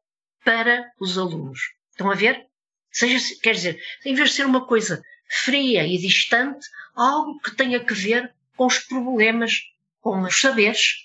para 0.44 0.90
os 1.00 1.16
alunos. 1.18 1.60
Estão 1.90 2.10
a 2.10 2.14
ver? 2.14 2.46
Seja, 2.90 3.18
quer 3.42 3.52
dizer, 3.52 3.82
em 4.04 4.14
vez 4.14 4.30
de 4.30 4.36
ser 4.36 4.46
uma 4.46 4.66
coisa 4.66 5.02
fria 5.28 5.86
e 5.86 5.98
distante, 5.98 6.66
algo 6.94 7.38
que 7.40 7.54
tenha 7.54 7.84
que 7.84 7.94
ver 7.94 8.32
com 8.56 8.66
os 8.66 8.78
problemas, 8.78 9.60
com 10.00 10.22
os 10.22 10.40
saberes, 10.40 11.04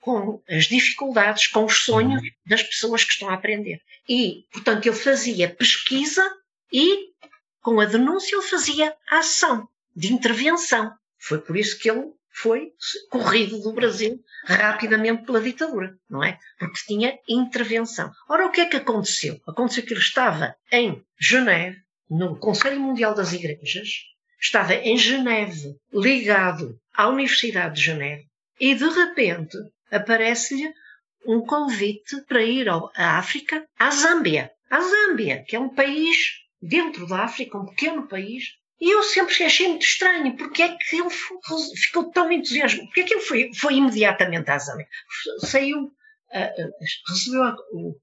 com 0.00 0.40
as 0.48 0.66
dificuldades, 0.66 1.48
com 1.48 1.64
os 1.64 1.78
sonhos 1.84 2.22
das 2.46 2.62
pessoas 2.62 3.04
que 3.04 3.12
estão 3.12 3.28
a 3.28 3.34
aprender. 3.34 3.80
E, 4.08 4.44
portanto, 4.52 4.86
ele 4.86 4.96
fazia 4.96 5.52
pesquisa 5.52 6.22
e, 6.72 7.10
com 7.60 7.80
a 7.80 7.84
denúncia, 7.84 8.36
ele 8.36 8.46
fazia 8.46 8.96
ação 9.10 9.68
de 9.94 10.12
intervenção. 10.12 10.92
Foi 11.18 11.40
por 11.40 11.56
isso 11.56 11.78
que 11.78 11.90
ele 11.90 12.12
foi 12.36 12.68
corrido 13.10 13.58
do 13.60 13.72
Brasil 13.72 14.20
rapidamente 14.44 15.24
pela 15.24 15.40
ditadura, 15.40 15.96
não 16.08 16.22
é? 16.22 16.38
Porque 16.58 16.78
tinha 16.86 17.18
intervenção. 17.26 18.10
Ora, 18.28 18.46
o 18.46 18.50
que 18.50 18.60
é 18.60 18.66
que 18.66 18.76
aconteceu? 18.76 19.40
Aconteceu 19.46 19.84
que 19.84 19.94
ele 19.94 20.00
estava 20.00 20.54
em 20.70 21.02
Geneve, 21.18 21.78
no 22.10 22.38
Conselho 22.38 22.78
Mundial 22.78 23.14
das 23.14 23.32
Igrejas, 23.32 23.88
estava 24.40 24.74
em 24.74 24.98
Geneve, 24.98 25.76
ligado 25.92 26.78
à 26.94 27.08
Universidade 27.08 27.76
de 27.76 27.82
Geneve, 27.82 28.26
e 28.60 28.74
de 28.74 28.88
repente 28.88 29.56
aparece-lhe 29.90 30.70
um 31.26 31.40
convite 31.40 32.20
para 32.28 32.42
ir 32.42 32.68
à 32.68 33.18
África, 33.18 33.64
à 33.78 33.90
Zâmbia. 33.90 34.50
À 34.70 34.80
Zâmbia, 34.80 35.42
que 35.48 35.56
é 35.56 35.60
um 35.60 35.74
país 35.74 36.16
dentro 36.60 37.06
da 37.06 37.24
África, 37.24 37.58
um 37.58 37.66
pequeno 37.66 38.06
país, 38.06 38.44
e 38.80 38.94
eu 38.94 39.02
sempre 39.02 39.42
achei 39.44 39.68
muito 39.68 39.84
estranho, 39.84 40.36
porque 40.36 40.62
é 40.62 40.76
que 40.76 40.96
ele 40.96 41.10
ficou 41.10 42.10
tão 42.10 42.30
entusiasmado, 42.30 42.86
porque 42.86 43.00
é 43.00 43.04
que 43.04 43.14
ele 43.14 43.22
foi, 43.22 43.50
foi 43.54 43.74
imediatamente 43.74 44.50
à 44.50 44.58
Zâmbia. 44.58 44.86
Saiu, 45.40 45.84
uh, 45.84 45.88
uh, 45.88 46.72
recebeu 47.08 47.42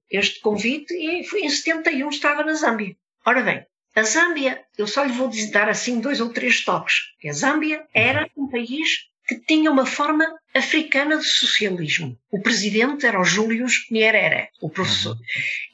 este 0.10 0.40
convite 0.42 0.94
e 0.94 1.24
foi, 1.26 1.42
em 1.42 1.50
71 1.50 2.10
estava 2.10 2.44
na 2.44 2.54
Zâmbia. 2.54 2.96
Ora 3.26 3.42
bem, 3.42 3.66
a 3.96 4.04
Zâmbia, 4.04 4.64
eu 4.78 4.88
só 4.88 5.04
lhe 5.04 5.14
vou 5.14 5.30
dar 5.52 5.70
assim 5.70 6.00
dois 6.00 6.20
ou 6.20 6.34
três 6.34 6.66
toques. 6.66 6.96
A 7.24 7.32
Zâmbia 7.32 7.86
era 7.94 8.28
um 8.36 8.50
país 8.50 8.90
que 9.28 9.40
tinha 9.46 9.72
uma 9.72 9.86
forma 9.86 10.26
africana 10.54 11.18
de 11.18 11.26
socialismo. 11.26 12.18
O 12.32 12.42
presidente 12.42 13.06
era 13.06 13.22
o 13.22 13.24
Júlio 13.24 13.68
Nyerere, 13.92 14.50
o 14.62 14.70
professor. 14.70 15.16
Uhum. 15.16 15.22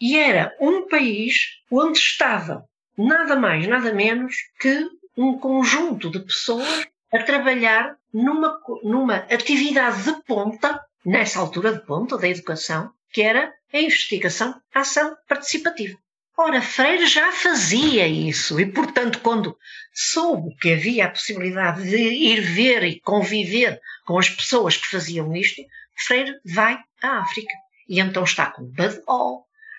E 0.01 0.17
era 0.17 0.55
um 0.59 0.87
país 0.87 1.35
onde 1.71 1.97
estava 1.97 2.65
nada 2.99 3.35
mais, 3.35 3.65
nada 3.65 3.93
menos 3.93 4.35
que 4.59 4.85
um 5.15 5.37
conjunto 5.37 6.09
de 6.09 6.19
pessoas 6.19 6.85
a 7.11 7.23
trabalhar 7.23 7.95
numa, 8.13 8.59
numa 8.83 9.15
atividade 9.15 10.03
de 10.03 10.21
ponta, 10.23 10.83
nessa 11.05 11.39
altura 11.39 11.73
de 11.73 11.85
ponta 11.85 12.17
da 12.17 12.27
educação, 12.27 12.91
que 13.11 13.21
era 13.21 13.53
a 13.73 13.79
investigação, 13.79 14.59
a 14.73 14.81
ação 14.81 15.15
participativa. 15.27 15.97
Ora, 16.37 16.61
Freire 16.61 17.05
já 17.05 17.31
fazia 17.31 18.07
isso 18.07 18.59
e, 18.59 18.65
portanto, 18.65 19.19
quando 19.19 19.57
soube 19.93 20.55
que 20.55 20.73
havia 20.73 21.05
a 21.05 21.11
possibilidade 21.11 21.83
de 21.89 21.97
ir 21.97 22.41
ver 22.41 22.83
e 22.83 22.99
conviver 23.01 23.79
com 24.05 24.17
as 24.17 24.29
pessoas 24.29 24.77
que 24.77 24.87
faziam 24.87 25.35
isto, 25.35 25.61
Freire 26.05 26.39
vai 26.45 26.79
à 27.01 27.19
África. 27.19 27.53
E 27.87 27.99
então 27.99 28.23
está 28.23 28.51
com 28.51 28.63
Bud 28.63 29.01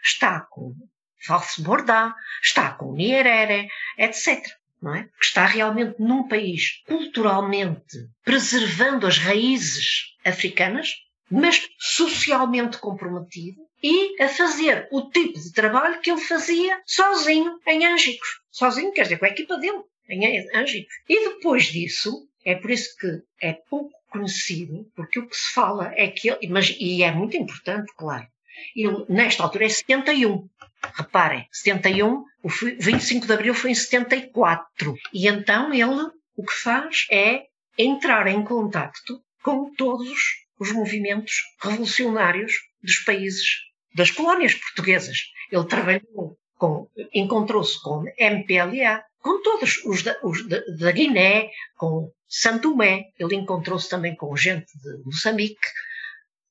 está 0.03 0.41
com 0.51 0.75
False 1.21 1.61
Bourdin, 1.63 2.13
está 2.43 2.73
com 2.73 2.95
Nyerere, 2.95 3.69
etc. 3.99 4.43
não 4.81 4.95
é? 4.95 5.05
Que 5.05 5.25
está 5.25 5.45
realmente 5.47 5.97
num 5.99 6.27
país 6.27 6.83
culturalmente 6.87 8.09
preservando 8.25 9.07
as 9.07 9.19
raízes 9.19 10.15
africanas, 10.25 10.95
mas 11.31 11.69
socialmente 11.79 12.79
comprometido 12.79 13.61
e 13.83 14.23
a 14.23 14.29
fazer 14.29 14.89
o 14.91 15.11
tipo 15.11 15.39
de 15.39 15.53
trabalho 15.53 16.01
que 16.01 16.11
ele 16.11 16.21
fazia 16.21 16.81
sozinho 16.85 17.59
em 17.67 17.87
Ângicos. 17.87 18.41
Sozinho, 18.51 18.93
quer 18.93 19.03
dizer, 19.03 19.19
com 19.19 19.25
a 19.27 19.31
equipa 19.31 19.57
dele, 19.59 19.83
em 20.09 20.27
Ângicos. 20.55 20.93
E 21.09 21.29
depois 21.29 21.65
disso, 21.65 22.29
é 22.45 22.55
por 22.55 22.71
isso 22.71 22.97
que 22.99 23.23
é 23.41 23.53
pouco 23.53 23.93
conhecido, 24.09 24.91
porque 24.95 25.21
o 25.21 25.29
que 25.29 25.37
se 25.37 25.53
fala 25.53 25.93
é 25.95 26.09
que 26.09 26.29
ele, 26.29 26.49
mas, 26.49 26.75
e 26.79 27.03
é 27.03 27.13
muito 27.13 27.37
importante, 27.37 27.93
claro, 27.97 28.27
ele, 28.75 29.05
nesta 29.09 29.43
altura 29.43 29.67
é 29.67 29.69
71. 29.69 30.49
Reparem, 30.95 31.47
71, 31.53 32.25
o 32.43 32.49
25 32.49 33.27
de 33.27 33.33
Abril 33.33 33.55
foi 33.55 33.71
em 33.71 33.75
74. 33.75 34.95
E 35.13 35.29
então 35.29 35.73
ele 35.73 36.11
o 36.37 36.43
que 36.43 36.55
faz 36.55 37.07
é 37.11 37.45
entrar 37.77 38.27
em 38.27 38.43
contacto 38.43 39.23
com 39.43 39.75
todos 39.75 40.11
os 40.59 40.73
movimentos 40.73 41.33
revolucionários 41.63 42.53
dos 42.83 42.97
países, 43.01 43.47
das 43.95 44.11
colónias 44.11 44.55
portuguesas. 44.55 45.19
Ele 45.51 45.65
trabalhou 45.65 46.39
com, 46.57 46.89
encontrou-se 47.13 47.81
com 47.83 48.05
MPLA, 48.19 49.03
com 49.19 49.43
todos 49.43 49.85
os 49.85 50.03
da, 50.03 50.17
os 50.23 50.47
da, 50.49 50.61
da 50.79 50.93
Guiné, 50.93 51.51
com 51.77 52.11
Santo 52.29 52.71
Tomé. 52.71 53.05
Ele 53.19 53.37
encontrou-se 53.37 53.89
também 53.89 54.15
com 54.15 54.37
gente 54.37 54.67
de 54.79 55.05
Moçambique, 55.05 55.69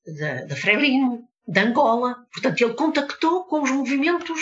de 0.06 0.54
Frelimo, 0.56 1.28
de 1.50 1.60
Angola. 1.60 2.16
Portanto, 2.32 2.60
ele 2.62 2.74
contactou 2.74 3.44
com 3.44 3.62
os 3.62 3.70
movimentos 3.70 4.40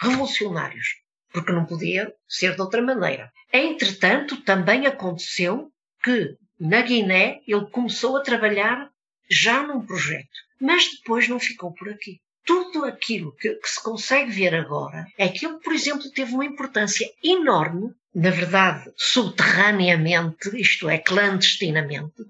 revolucionários, 0.00 0.86
porque 1.32 1.52
não 1.52 1.66
podia 1.66 2.12
ser 2.28 2.54
de 2.54 2.60
outra 2.60 2.80
maneira. 2.80 3.32
Entretanto, 3.52 4.40
também 4.42 4.86
aconteceu 4.86 5.70
que 6.02 6.36
na 6.60 6.80
Guiné 6.82 7.40
ele 7.46 7.66
começou 7.66 8.16
a 8.16 8.22
trabalhar 8.22 8.88
já 9.28 9.62
num 9.66 9.84
projeto, 9.84 10.38
mas 10.60 10.88
depois 10.92 11.28
não 11.28 11.40
ficou 11.40 11.72
por 11.72 11.88
aqui. 11.88 12.20
Tudo 12.46 12.84
aquilo 12.84 13.34
que, 13.36 13.54
que 13.54 13.68
se 13.68 13.82
consegue 13.82 14.30
ver 14.30 14.54
agora 14.54 15.06
é 15.18 15.28
que 15.28 15.46
ele, 15.46 15.58
por 15.58 15.72
exemplo, 15.72 16.10
teve 16.10 16.34
uma 16.34 16.44
importância 16.44 17.08
enorme, 17.22 17.92
na 18.14 18.30
verdade, 18.30 18.92
subterraneamente, 18.96 20.50
isto 20.60 20.88
é, 20.88 20.98
clandestinamente, 20.98 22.22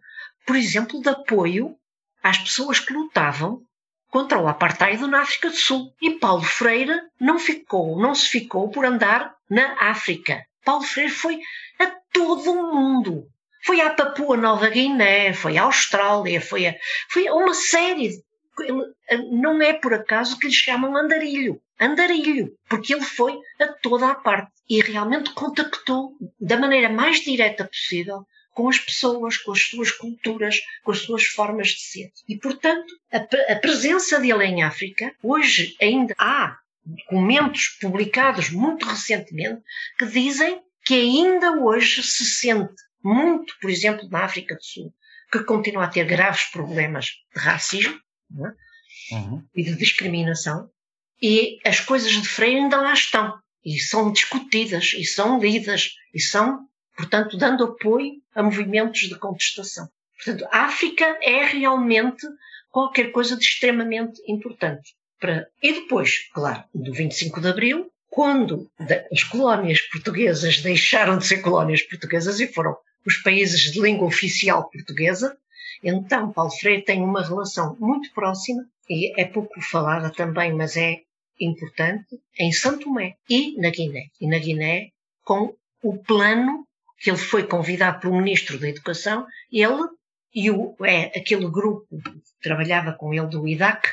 por 0.47 0.57
exemplo, 0.57 1.03
de 1.03 1.09
apoio 1.09 1.77
às 2.23 2.39
pessoas 2.39 2.79
que 2.79 2.93
lutavam 2.93 3.61
contra 4.15 4.39
o 4.39 4.47
apartheid 4.47 5.05
na 5.09 5.23
África 5.23 5.51
do 5.51 5.57
Sul. 5.57 5.93
E 6.01 6.13
Paulo 6.13 6.45
Freire 6.45 7.01
não 7.21 7.37
ficou, 7.37 8.01
não 8.01 8.15
se 8.15 8.29
ficou 8.29 8.69
por 8.69 8.85
andar 8.85 9.35
na 9.51 9.91
África. 9.91 10.47
Paulo 10.65 10.85
Freire 10.85 11.11
foi 11.11 11.41
a 11.81 11.87
todo 12.13 12.53
o 12.53 12.73
mundo. 12.73 13.27
Foi 13.65 13.81
à 13.81 13.91
Papua 13.91 14.37
Nova 14.37 14.71
Guiné, 14.71 15.33
foi 15.33 15.59
à 15.59 15.65
Austrália, 15.65 16.41
foi 16.41 16.69
a, 16.69 16.77
foi 17.11 17.27
a 17.27 17.35
uma 17.35 17.55
série. 17.55 18.23
Não 19.33 19.61
é 19.61 19.73
por 19.73 19.93
acaso 19.93 20.39
que 20.39 20.47
lhe 20.47 20.53
chamam 20.53 20.97
andarilho. 20.97 21.61
Andarilho, 21.81 22.57
porque 22.69 22.95
ele 22.95 23.05
foi 23.05 23.37
a 23.61 23.67
toda 23.67 24.13
a 24.13 24.15
parte 24.15 24.53
e 24.71 24.81
realmente 24.81 25.33
contactou 25.33 26.13
da 26.41 26.57
maneira 26.57 26.89
mais 26.89 27.19
direta 27.19 27.65
possível 27.65 28.25
com 28.55 28.69
as 28.69 28.79
pessoas, 28.79 29.37
com 29.37 29.53
as 29.53 29.63
suas 29.63 29.91
culturas, 29.91 30.59
com 30.83 30.93
as 30.93 31.01
suas 31.01 31.25
formas 31.25 31.69
de 31.69 31.81
ser. 31.81 32.13
E, 32.29 32.39
portanto, 32.39 32.95
a, 33.13 33.19
a 33.53 33.57
presença 33.57 34.19
dele 34.21 34.45
em 34.45 34.63
África, 34.63 35.13
hoje 35.23 35.77
ainda 35.83 36.15
há 36.17 36.57
documentos 36.85 37.77
publicados 37.81 38.51
muito 38.51 38.87
recentemente 38.87 39.61
que 39.99 40.07
dizem 40.07 40.63
que 40.85 40.95
ainda 40.95 41.53
hoje 41.53 42.03
se 42.03 42.25
sente 42.25 42.75
muito, 43.03 43.55
por 43.61 43.71
exemplo, 43.71 44.09
na 44.09 44.25
África 44.25 44.55
do 44.55 44.63
Sul, 44.63 44.95
que 45.33 45.43
continua 45.45 45.85
a 45.85 45.89
ter 45.89 46.05
graves 46.05 46.45
problemas 46.45 47.07
de 47.35 47.41
racismo 47.41 47.99
é? 48.39 49.15
uhum. 49.15 49.43
e 49.55 49.65
de 49.65 49.75
discriminação, 49.77 50.71
e 51.21 51.59
as 51.65 51.81
coisas 51.81 52.13
de 52.13 52.29
Freire 52.29 52.61
ainda 52.61 52.81
lá 52.81 52.93
estão, 52.93 53.39
e 53.65 53.79
são 53.79 54.13
discutidas, 54.13 54.93
e 54.95 55.05
são 55.05 55.41
lidas, 55.41 55.95
e 56.13 56.21
são 56.21 56.69
portanto, 56.97 57.37
dando 57.37 57.65
apoio 57.65 58.15
a 58.35 58.43
movimentos 58.43 59.01
de 59.01 59.19
contestação. 59.19 59.89
Portanto, 60.17 60.49
a 60.51 60.67
África 60.67 61.19
é 61.23 61.45
realmente 61.45 62.27
qualquer 62.71 63.11
coisa 63.13 63.37
de 63.37 63.45
extremamente 63.45 64.21
importante. 64.27 64.95
Para... 65.21 65.47
E 65.63 65.73
depois, 65.73 66.29
claro, 66.33 66.65
do 66.75 66.93
25 66.93 67.41
de 67.41 67.49
Abril, 67.49 67.91
quando 68.11 68.71
as 69.13 69.25
colónias 69.25 69.81
portuguesas 69.81 70.61
deixaram 70.61 71.19
de 71.19 71.27
ser 71.27 71.39
colónias 71.39 71.83
portuguesas 71.83 72.39
e 72.41 72.47
foram 72.47 72.77
os 73.05 73.17
países 73.19 73.73
de 73.73 73.81
língua 73.81 74.07
oficial 74.07 74.71
portuguesa, 74.71 75.37
então 75.83 76.33
Paulo 76.33 76.51
Freire 76.51 76.83
tem 76.83 77.03
uma 77.03 77.23
relação 77.23 77.77
muito 77.79 78.13
próxima, 78.13 78.65
e 78.89 79.19
é 79.21 79.25
pouco 79.25 79.61
falada 79.61 80.11
também, 80.11 80.53
mas 80.53 80.77
é 80.77 81.01
importante, 81.41 82.19
em 82.39 82.53
Santo 82.53 82.85
Tomé 82.85 83.17
e 83.29 83.61
na 83.61 83.71
Guiné. 83.71 84.07
E 84.21 84.27
na 84.27 84.39
Guiné, 84.39 84.91
com 85.23 85.55
o 85.83 85.99
plano 85.99 86.67
que 87.05 87.11
ele 87.11 87.19
foi 87.19 87.47
convidado 87.47 88.01
pelo 88.01 88.17
Ministro 88.17 88.59
da 88.59 88.67
Educação, 88.67 89.27
ele 89.53 89.89
e 90.35 90.51
o, 90.51 90.75
é, 90.83 91.17
aquele 91.19 91.47
grupo 91.51 91.87
que 92.01 92.23
trabalhava 92.43 92.95
com 92.95 93.13
ele 93.13 93.27
do 93.27 93.47
IDAC, 93.47 93.91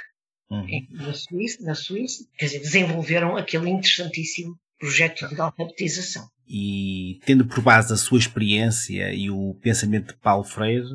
uhum. 0.50 0.88
Na, 0.92 1.14
Suíça, 1.14 1.62
na 1.62 1.76
Suíça, 1.76 2.26
quer 2.38 2.46
dizer, 2.46 2.60
desenvolveram 2.60 3.36
aquele 3.36 3.70
interessantíssimo 3.70 4.58
projeto 4.80 5.28
de 5.28 5.40
alfabetização. 5.42 6.26
E 6.48 7.20
tendo 7.26 7.46
por 7.46 7.62
base 7.62 7.94
a 7.94 7.98
sua 7.98 8.18
experiência 8.18 9.14
e 9.14 9.30
o 9.30 9.56
pensamento 9.62 10.14
de 10.14 10.20
Paulo 10.20 10.46
Freire, 10.46 10.88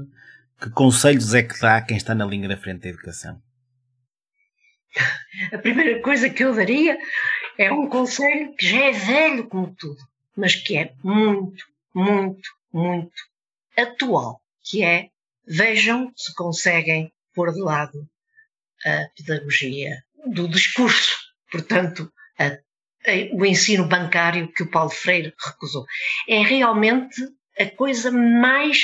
que 0.59 0.71
conselhos 0.71 1.35
é 1.35 1.43
que 1.43 1.61
dá 1.61 1.77
a 1.77 1.83
quem 1.83 1.99
está 1.99 2.15
na 2.15 2.25
linha 2.25 2.49
da 2.49 2.57
frente 2.57 2.81
da 2.81 2.89
educação? 2.89 3.39
A 5.53 5.59
primeira 5.59 6.01
coisa 6.01 6.31
que 6.31 6.43
eu 6.43 6.55
daria 6.55 6.97
é 7.59 7.71
um 7.71 7.91
conselho 7.91 8.55
que 8.57 8.67
já 8.67 8.85
é 8.87 8.93
velho 8.93 9.47
como 9.49 9.75
tudo, 9.79 9.99
mas 10.35 10.55
que 10.55 10.79
é 10.79 10.95
muito, 11.05 11.63
muito, 11.97 12.51
muito 12.71 13.11
atual, 13.75 14.39
que 14.63 14.85
é 14.85 15.09
vejam 15.47 16.13
se 16.15 16.35
conseguem 16.35 17.11
pôr 17.35 17.53
de 17.55 17.61
lado 17.61 18.07
a 18.85 19.07
pedagogia 19.17 20.05
do 20.27 20.47
discurso, 20.47 21.17
portanto, 21.51 22.13
a, 22.39 22.49
a, 22.49 22.59
o 23.33 23.47
ensino 23.47 23.89
bancário 23.89 24.53
que 24.53 24.63
o 24.63 24.71
Paulo 24.71 24.91
Freire 24.91 25.33
recusou. 25.43 25.87
É 26.29 26.43
realmente 26.43 27.17
a 27.59 27.65
coisa 27.65 28.13
mais 28.13 28.79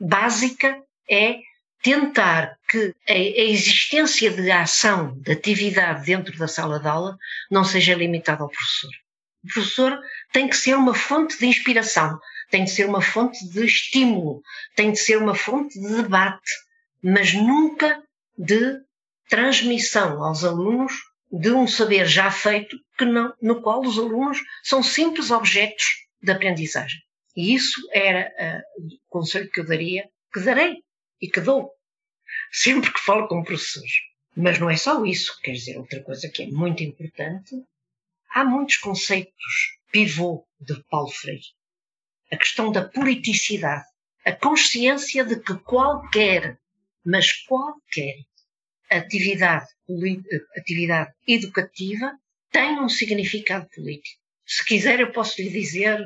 básica 0.00 0.82
é 1.08 1.38
tentar 1.80 2.58
que 2.68 2.92
a, 3.08 3.14
existência 3.14 4.30
de 4.32 4.50
ação, 4.50 5.16
de 5.20 5.30
atividade 5.30 6.06
dentro 6.06 6.36
da 6.36 6.48
sala 6.48 6.80
de 6.80 6.88
aula 6.88 7.16
não 7.48 7.62
seja 7.62 7.94
limitada 7.94 8.42
ao 8.42 8.50
professor. 8.50 8.90
O 9.44 9.48
professor 9.52 10.00
tem 10.32 10.48
que 10.48 10.56
ser 10.56 10.74
uma 10.74 10.94
fonte 10.94 11.38
de 11.38 11.46
inspiração, 11.46 12.18
tem 12.50 12.64
de 12.64 12.70
ser 12.70 12.86
uma 12.86 13.02
fonte 13.02 13.46
de 13.48 13.64
estímulo, 13.64 14.42
tem 14.74 14.92
de 14.92 14.98
ser 14.98 15.18
uma 15.18 15.34
fonte 15.34 15.78
de 15.78 16.02
debate, 16.02 16.50
mas 17.02 17.32
nunca 17.34 18.02
de 18.36 18.80
transmissão 19.28 20.22
aos 20.24 20.44
alunos 20.44 20.92
de 21.30 21.50
um 21.50 21.66
saber 21.66 22.06
já 22.06 22.30
feito 22.30 22.76
que 22.96 23.04
não, 23.04 23.34
no 23.42 23.60
qual 23.60 23.82
os 23.82 23.98
alunos 23.98 24.38
são 24.62 24.82
simples 24.82 25.30
objetos 25.30 25.84
de 26.22 26.32
aprendizagem. 26.32 27.00
E 27.36 27.54
isso 27.54 27.80
era 27.92 28.32
uh, 28.38 28.86
o 28.86 28.98
conselho 29.08 29.50
que 29.50 29.60
eu 29.60 29.66
daria, 29.66 30.08
que 30.32 30.40
darei 30.40 30.82
e 31.20 31.28
que 31.28 31.40
dou, 31.40 31.70
sempre 32.50 32.92
que 32.92 33.00
falo 33.00 33.28
com 33.28 33.44
professores. 33.44 33.92
Mas 34.34 34.58
não 34.58 34.70
é 34.70 34.76
só 34.76 35.04
isso, 35.04 35.38
quer 35.42 35.52
dizer, 35.52 35.76
outra 35.76 36.02
coisa 36.02 36.28
que 36.28 36.44
é 36.44 36.46
muito 36.46 36.82
importante, 36.82 37.54
há 38.30 38.44
muitos 38.44 38.76
conceitos 38.78 39.78
pivô 39.92 40.46
de 40.60 40.82
Paulo 40.84 41.10
Freire 41.10 41.57
a 42.30 42.36
questão 42.36 42.70
da 42.70 42.84
politicidade, 42.84 43.84
a 44.24 44.32
consciência 44.32 45.24
de 45.24 45.40
que 45.40 45.54
qualquer, 45.58 46.58
mas 47.04 47.32
qualquer 47.44 48.16
atividade, 48.90 49.66
atividade 50.56 51.12
educativa 51.26 52.12
tem 52.50 52.80
um 52.80 52.88
significado 52.88 53.68
político. 53.74 54.20
Se 54.46 54.64
quiser, 54.64 55.00
eu 55.00 55.12
posso 55.12 55.40
lhe 55.40 55.50
dizer, 55.50 55.98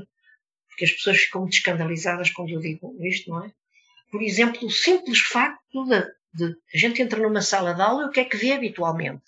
porque 0.68 0.84
as 0.84 0.92
pessoas 0.92 1.18
ficam 1.18 1.42
muito 1.42 1.54
escandalizadas 1.54 2.30
quando 2.30 2.50
eu 2.50 2.60
digo 2.60 2.96
isto, 3.04 3.30
não 3.30 3.44
é? 3.44 3.52
Por 4.10 4.22
exemplo, 4.22 4.66
o 4.66 4.70
simples 4.70 5.20
facto 5.20 5.84
de, 5.84 6.02
de 6.34 6.56
a 6.74 6.78
gente 6.78 7.00
entra 7.00 7.20
numa 7.20 7.40
sala 7.40 7.72
de 7.72 7.80
aula 7.80 8.02
e 8.02 8.06
o 8.06 8.10
que 8.10 8.20
é 8.20 8.24
que 8.24 8.36
vê 8.36 8.52
habitualmente? 8.52 9.22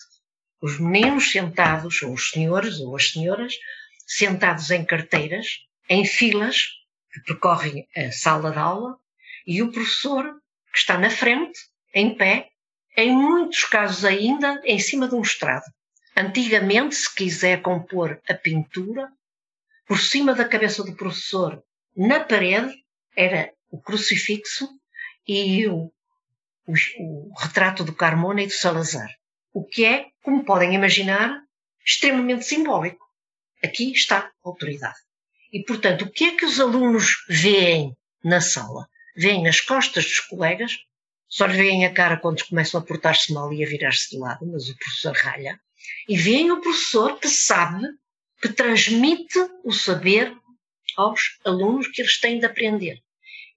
Os 0.60 0.78
meninos 0.78 1.30
sentados, 1.30 2.02
ou 2.02 2.12
os 2.12 2.30
senhores 2.30 2.80
ou 2.80 2.94
as 2.96 3.10
senhoras, 3.10 3.54
sentados 4.06 4.70
em 4.70 4.84
carteiras, 4.84 5.60
em 5.88 6.04
filas, 6.04 6.68
que 7.14 7.20
percorrem 7.20 7.86
a 7.96 8.10
sala 8.10 8.50
de 8.50 8.58
aula 8.58 8.98
e 9.46 9.62
o 9.62 9.70
professor 9.70 10.24
que 10.72 10.78
está 10.78 10.98
na 10.98 11.08
frente, 11.08 11.60
em 11.94 12.16
pé, 12.16 12.48
em 12.96 13.14
muitos 13.14 13.64
casos 13.64 14.04
ainda 14.04 14.60
em 14.64 14.80
cima 14.80 15.06
de 15.06 15.14
um 15.14 15.22
estrado. 15.22 15.64
Antigamente, 16.16 16.96
se 16.96 17.14
quiser 17.14 17.62
compor 17.62 18.20
a 18.28 18.34
pintura, 18.34 19.08
por 19.86 20.00
cima 20.00 20.34
da 20.34 20.48
cabeça 20.48 20.82
do 20.82 20.96
professor, 20.96 21.62
na 21.96 22.20
parede, 22.20 22.74
era 23.16 23.52
o 23.70 23.80
crucifixo 23.80 24.68
e 25.26 25.68
o, 25.68 25.92
o, 26.66 26.72
o 26.72 27.32
retrato 27.38 27.84
do 27.84 27.94
Carmona 27.94 28.42
e 28.42 28.46
do 28.46 28.52
Salazar. 28.52 29.08
O 29.52 29.64
que 29.64 29.84
é, 29.84 30.06
como 30.22 30.44
podem 30.44 30.74
imaginar, 30.74 31.40
extremamente 31.84 32.44
simbólico. 32.44 33.04
Aqui 33.62 33.92
está 33.92 34.18
a 34.18 34.32
autoridade. 34.42 34.98
E, 35.54 35.62
portanto, 35.62 36.02
o 36.02 36.10
que 36.10 36.24
é 36.24 36.36
que 36.36 36.44
os 36.44 36.58
alunos 36.58 37.24
veem 37.28 37.96
na 38.24 38.40
sala? 38.40 38.88
Veem 39.16 39.44
nas 39.44 39.60
costas 39.60 40.04
dos 40.04 40.18
colegas, 40.18 40.72
só 41.28 41.46
lhe 41.46 41.56
veem 41.56 41.86
a 41.86 41.94
cara 41.94 42.16
quando 42.16 42.44
começam 42.44 42.80
a 42.80 42.84
portar-se 42.84 43.32
mal 43.32 43.52
e 43.52 43.64
a 43.64 43.68
virar-se 43.68 44.10
de 44.10 44.18
lado, 44.18 44.44
mas 44.50 44.68
o 44.68 44.76
professor 44.76 45.14
ralha, 45.16 45.60
e 46.08 46.16
veem 46.16 46.50
o 46.50 46.60
professor 46.60 47.20
que 47.20 47.28
sabe, 47.28 47.86
que 48.42 48.48
transmite 48.48 49.38
o 49.62 49.72
saber 49.72 50.36
aos 50.96 51.20
alunos 51.44 51.86
que 51.86 52.02
eles 52.02 52.18
têm 52.18 52.40
de 52.40 52.46
aprender. 52.46 52.98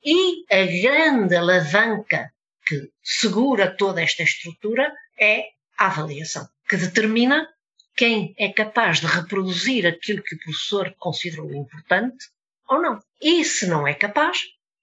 E 0.06 0.46
a 0.54 0.66
grande 0.66 1.36
alavanca 1.36 2.32
que 2.68 2.92
segura 3.02 3.76
toda 3.76 4.04
esta 4.04 4.22
estrutura 4.22 4.94
é 5.20 5.46
a 5.80 5.88
avaliação, 5.88 6.48
que 6.70 6.78
determina 6.78 7.50
quem 7.98 8.36
é 8.38 8.50
capaz 8.50 9.00
de 9.00 9.08
reproduzir 9.08 9.88
aquilo 9.88 10.22
que 10.22 10.36
o 10.36 10.40
professor 10.40 10.94
considerou 11.00 11.52
importante 11.52 12.28
ou 12.70 12.80
não. 12.80 13.00
E 13.20 13.44
se 13.44 13.66
não 13.66 13.88
é 13.88 13.96
capaz, 13.96 14.38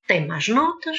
tem 0.07 0.27
mais 0.27 0.49
notas 0.49 0.99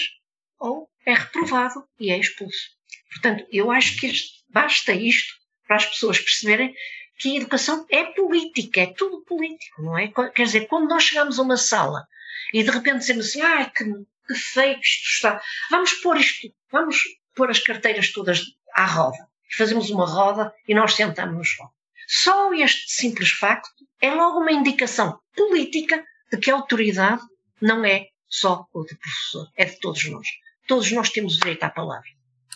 ou 0.58 0.90
é 1.06 1.14
reprovado 1.14 1.86
e 2.00 2.10
é 2.10 2.18
expulso. 2.18 2.70
Portanto, 3.12 3.46
eu 3.52 3.70
acho 3.70 4.00
que 4.00 4.12
basta 4.50 4.94
isto 4.94 5.34
para 5.68 5.76
as 5.76 5.86
pessoas 5.86 6.18
perceberem 6.18 6.74
que 7.18 7.34
a 7.34 7.42
educação 7.42 7.86
é 7.90 8.06
política, 8.06 8.82
é 8.82 8.88
tudo 8.88 9.24
político, 9.26 9.82
não 9.82 9.98
é? 9.98 10.08
Quer 10.34 10.44
dizer, 10.44 10.68
quando 10.68 10.90
nós 10.90 11.04
chegamos 11.04 11.38
a 11.38 11.42
uma 11.42 11.58
sala 11.58 12.08
e 12.54 12.64
de 12.64 12.72
repente 12.72 13.00
dizemos 13.00 13.28
assim, 13.28 13.42
ai, 13.42 13.70
que, 13.72 13.84
que 13.84 14.36
feio 14.36 14.76
que 14.76 14.86
isto 14.86 15.08
está, 15.10 15.42
vamos 15.70 15.94
pôr 15.96 16.18
isto, 16.18 16.48
vamos 16.72 16.98
pôr 17.36 17.50
as 17.50 17.60
carteiras 17.60 18.12
todas 18.12 18.42
à 18.74 18.86
roda. 18.86 19.18
Fazemos 19.58 19.90
uma 19.90 20.06
roda 20.06 20.54
e 20.68 20.74
nós 20.74 20.94
sentamos 20.94 21.36
no 21.36 21.44
chão. 21.44 21.70
Só 22.08 22.54
este 22.54 22.92
simples 22.92 23.32
facto 23.32 23.86
é 24.02 24.14
logo 24.14 24.40
uma 24.40 24.52
indicação 24.52 25.20
política 25.36 26.04
de 26.32 26.38
que 26.38 26.52
a 26.52 26.56
autoridade 26.56 27.22
não 27.62 27.86
é 27.86 28.08
só 28.28 28.66
o 28.74 28.82
do 28.82 28.98
professor, 28.98 29.48
é 29.56 29.66
de 29.66 29.80
todos 29.80 30.10
nós. 30.10 30.28
Todos 30.68 30.92
nós 30.92 31.10
temos 31.10 31.38
direito 31.38 31.64
à 31.64 31.70
palavra. 31.70 32.08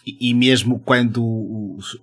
E, 0.05 0.29
e 0.29 0.33
mesmo 0.33 0.79
quando 0.79 1.23
os, 1.77 1.97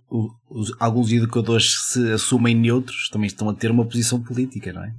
os, 0.48 0.76
alguns 0.78 1.11
educadores 1.12 1.92
se 1.92 2.12
assumem 2.12 2.54
neutros, 2.54 3.09
também 3.09 3.26
estão 3.26 3.48
a 3.48 3.54
ter 3.54 3.70
uma 3.70 3.87
posição 3.87 4.22
política, 4.22 4.72
não 4.72 4.85
é? 4.85 4.94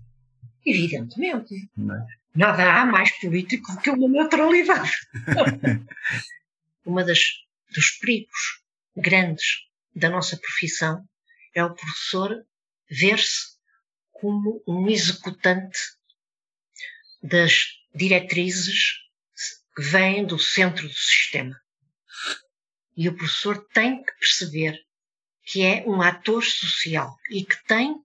Evidentemente. 0.66 1.54
Não 1.76 1.96
é? 1.96 2.06
Nada 2.36 2.82
há 2.82 2.86
mais 2.86 3.12
político 3.20 3.72
do 3.72 3.80
que 3.80 3.90
uma 3.90 4.08
neutralidade. 4.08 4.92
uma 6.86 7.04
das 7.04 7.20
dos 7.74 7.92
perigos 8.00 8.62
grandes 8.96 9.46
da 9.96 10.10
nossa 10.10 10.38
profissão 10.38 11.04
é 11.54 11.64
o 11.64 11.74
professor 11.74 12.46
ver-se 12.90 13.58
como 14.12 14.64
um 14.68 14.90
executante 14.90 15.80
das 17.22 17.66
diretrizes 17.94 18.94
que 19.76 19.84
vêm 19.84 20.26
do 20.26 20.40
centro 20.40 20.88
do 20.88 20.94
sistema. 20.94 21.60
E 22.96 23.08
o 23.08 23.16
professor 23.16 23.68
tem 23.74 24.04
que 24.04 24.12
perceber 24.14 24.80
que 25.44 25.64
é 25.64 25.84
um 25.86 26.02
ator 26.02 26.44
social 26.44 27.16
e 27.30 27.46
que 27.46 27.64
tem 27.66 27.96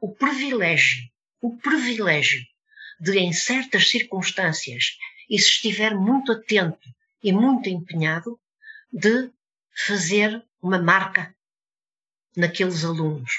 o 0.00 0.14
privilégio, 0.14 1.02
o 1.40 1.56
privilégio 1.58 2.44
de, 3.00 3.18
em 3.18 3.32
certas 3.32 3.90
circunstâncias, 3.90 4.96
e 5.28 5.38
se 5.38 5.48
estiver 5.48 5.94
muito 5.94 6.32
atento 6.32 6.88
e 7.22 7.32
muito 7.32 7.68
empenhado, 7.68 8.38
de 8.92 9.30
fazer 9.86 10.44
uma 10.60 10.82
marca 10.82 11.34
naqueles 12.36 12.84
alunos 12.84 13.30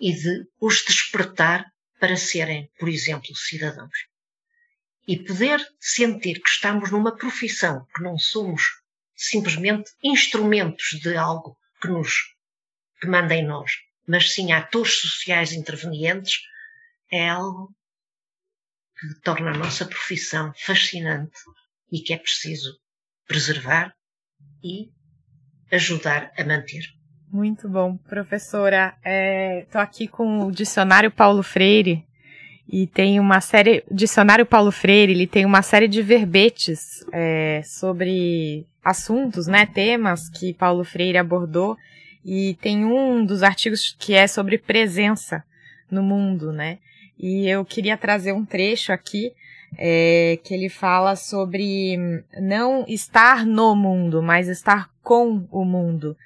e 0.00 0.12
de 0.12 0.46
os 0.60 0.84
despertar 0.84 1.66
para 1.98 2.16
serem, 2.16 2.70
por 2.78 2.88
exemplo, 2.88 3.34
cidadãos. 3.34 4.06
E 5.06 5.18
poder 5.18 5.60
sentir 5.80 6.40
que 6.40 6.50
estamos 6.50 6.90
numa 6.90 7.16
profissão, 7.16 7.86
que 7.94 8.02
não 8.02 8.18
somos 8.18 8.62
simplesmente 9.16 9.90
instrumentos 10.02 10.90
de 11.02 11.16
algo 11.16 11.58
que 11.80 11.88
nos 11.88 12.14
que 13.00 13.06
manda 13.06 13.34
em 13.34 13.44
nós, 13.44 13.72
mas 14.06 14.32
sim 14.32 14.52
atores 14.52 15.00
sociais 15.00 15.52
intervenientes, 15.52 16.40
é 17.10 17.28
algo 17.28 17.74
que 18.98 19.20
torna 19.20 19.50
a 19.50 19.56
nossa 19.56 19.86
profissão 19.86 20.52
fascinante 20.56 21.38
e 21.90 22.00
que 22.00 22.12
é 22.12 22.18
preciso 22.18 22.78
preservar 23.26 23.94
e 24.62 24.90
ajudar 25.70 26.32
a 26.36 26.44
manter. 26.44 26.97
Muito 27.30 27.68
bom, 27.68 27.98
professora. 28.08 28.94
Estou 29.62 29.80
é, 29.80 29.84
aqui 29.84 30.08
com 30.08 30.46
o 30.46 30.50
dicionário 30.50 31.10
Paulo 31.10 31.42
Freire 31.42 32.02
e 32.66 32.86
tem 32.86 33.20
uma 33.20 33.42
série. 33.42 33.84
Dicionário 33.90 34.46
Paulo 34.46 34.72
Freire, 34.72 35.12
ele 35.12 35.26
tem 35.26 35.44
uma 35.44 35.60
série 35.60 35.88
de 35.88 36.00
verbetes 36.00 37.04
é, 37.12 37.60
sobre 37.64 38.66
assuntos, 38.82 39.46
né, 39.46 39.66
temas 39.66 40.30
que 40.30 40.54
Paulo 40.54 40.84
Freire 40.84 41.18
abordou 41.18 41.76
e 42.24 42.54
tem 42.62 42.86
um 42.86 43.22
dos 43.22 43.42
artigos 43.42 43.94
que 43.98 44.14
é 44.14 44.26
sobre 44.26 44.56
presença 44.56 45.44
no 45.90 46.02
mundo, 46.02 46.50
né? 46.50 46.78
E 47.18 47.46
eu 47.46 47.62
queria 47.62 47.98
trazer 47.98 48.32
um 48.32 48.44
trecho 48.44 48.90
aqui 48.90 49.34
é, 49.76 50.38
que 50.42 50.54
ele 50.54 50.70
fala 50.70 51.14
sobre 51.14 52.24
não 52.40 52.86
estar 52.88 53.44
no 53.44 53.76
mundo, 53.76 54.22
mas 54.22 54.48
estar 54.48 54.88
com 55.02 55.46
o 55.50 55.62
mundo 55.62 56.16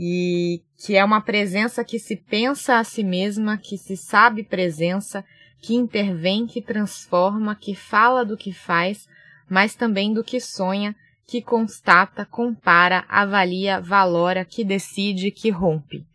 e 0.00 0.62
que 0.76 0.94
é 0.94 1.04
uma 1.04 1.20
presença 1.20 1.82
que 1.82 1.98
se 1.98 2.14
pensa 2.14 2.78
a 2.78 2.84
si 2.84 3.02
mesma, 3.02 3.58
que 3.58 3.76
se 3.76 3.96
sabe 3.96 4.44
presença, 4.44 5.24
que 5.60 5.74
intervém, 5.74 6.46
que 6.46 6.62
transforma, 6.62 7.56
que 7.56 7.74
fala 7.74 8.24
do 8.24 8.36
que 8.36 8.52
faz, 8.52 9.08
mas 9.50 9.74
também 9.74 10.14
do 10.14 10.22
que 10.22 10.38
sonha, 10.38 10.94
que 11.26 11.42
constata, 11.42 12.24
compara, 12.24 13.04
avalia, 13.08 13.80
valora, 13.80 14.44
que 14.44 14.62
decide, 14.62 15.32
que 15.32 15.50
rompe. 15.50 16.06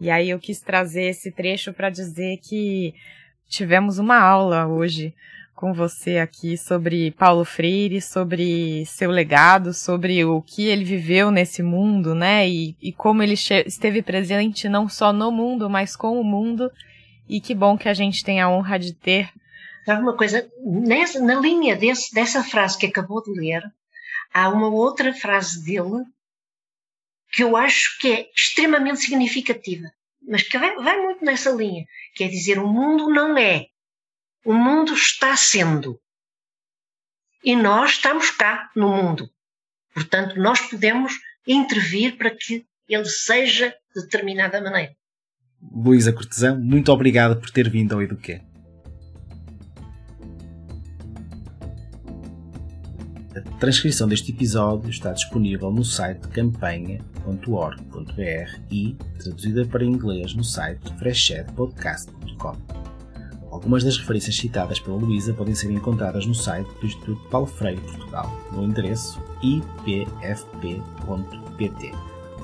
E 0.00 0.08
aí 0.08 0.30
eu 0.30 0.38
quis 0.38 0.60
trazer 0.60 1.06
esse 1.06 1.32
trecho 1.32 1.72
para 1.72 1.90
dizer 1.90 2.36
que 2.36 2.94
tivemos 3.48 3.98
uma 3.98 4.20
aula 4.20 4.68
hoje 4.68 5.12
com 5.62 5.72
você 5.72 6.18
aqui 6.18 6.58
sobre 6.58 7.12
Paulo 7.12 7.44
Freire, 7.44 8.02
sobre 8.02 8.84
seu 8.84 9.12
legado, 9.12 9.72
sobre 9.72 10.24
o 10.24 10.42
que 10.42 10.66
ele 10.66 10.84
viveu 10.84 11.30
nesse 11.30 11.62
mundo, 11.62 12.16
né? 12.16 12.48
E, 12.48 12.76
e 12.82 12.92
como 12.92 13.22
ele 13.22 13.34
esteve 13.34 14.02
presente 14.02 14.68
não 14.68 14.88
só 14.88 15.12
no 15.12 15.30
mundo, 15.30 15.70
mas 15.70 15.94
com 15.94 16.20
o 16.20 16.24
mundo. 16.24 16.68
E 17.28 17.40
que 17.40 17.54
bom 17.54 17.78
que 17.78 17.88
a 17.88 17.94
gente 17.94 18.24
tem 18.24 18.40
a 18.40 18.50
honra 18.50 18.76
de 18.76 18.92
ter. 18.92 19.30
Sabe 19.86 20.02
uma 20.02 20.16
coisa? 20.16 20.50
Nessa, 20.64 21.20
na 21.20 21.36
linha 21.36 21.76
desse, 21.76 22.12
dessa 22.12 22.42
frase 22.42 22.76
que 22.76 22.86
acabou 22.86 23.22
de 23.22 23.30
ler, 23.30 23.62
há 24.34 24.48
uma 24.48 24.66
outra 24.66 25.14
frase 25.14 25.64
dele 25.64 26.02
que 27.30 27.44
eu 27.44 27.56
acho 27.56 28.00
que 28.00 28.10
é 28.10 28.26
extremamente 28.36 28.98
significativa, 28.98 29.88
mas 30.28 30.42
que 30.42 30.58
vai, 30.58 30.74
vai 30.74 31.00
muito 31.00 31.24
nessa 31.24 31.52
linha, 31.52 31.84
que 32.16 32.24
é 32.24 32.26
dizer 32.26 32.58
o 32.58 32.66
mundo 32.66 33.08
não 33.08 33.38
é 33.38 33.68
o 34.44 34.52
mundo 34.52 34.94
está 34.94 35.36
sendo. 35.36 35.98
E 37.44 37.56
nós 37.56 37.92
estamos 37.92 38.30
cá 38.30 38.70
no 38.76 38.88
mundo. 38.88 39.28
Portanto, 39.92 40.38
nós 40.38 40.60
podemos 40.60 41.18
intervir 41.46 42.16
para 42.16 42.30
que 42.30 42.64
ele 42.88 43.04
seja 43.04 43.74
de 43.94 44.02
determinada 44.02 44.60
maneira. 44.60 44.94
Luísa 45.60 46.12
Cortesão, 46.12 46.58
muito 46.58 46.92
obrigada 46.92 47.36
por 47.36 47.50
ter 47.50 47.68
vindo 47.68 47.94
ao 47.94 48.02
Eduquê. 48.02 48.40
A 53.34 53.40
transcrição 53.58 54.08
deste 54.08 54.32
episódio 54.32 54.90
está 54.90 55.12
disponível 55.12 55.70
no 55.70 55.84
site 55.84 56.26
campanha.org.br 56.28 58.60
e 58.70 58.94
traduzida 59.18 59.64
para 59.66 59.84
inglês 59.84 60.34
no 60.34 60.44
site 60.44 60.92
freshedpodcast.com. 60.98 63.01
Algumas 63.52 63.84
das 63.84 63.98
referências 63.98 64.34
citadas 64.34 64.80
pela 64.80 64.96
Luísa 64.96 65.34
podem 65.34 65.54
ser 65.54 65.70
encontradas 65.70 66.24
no 66.24 66.34
site 66.34 66.66
do 66.80 66.86
Instituto 66.86 67.28
Paulo 67.28 67.46
Freire 67.46 67.82
Portugal, 67.82 68.32
no 68.50 68.64
endereço 68.64 69.22
ipfp.pt. 69.42 70.72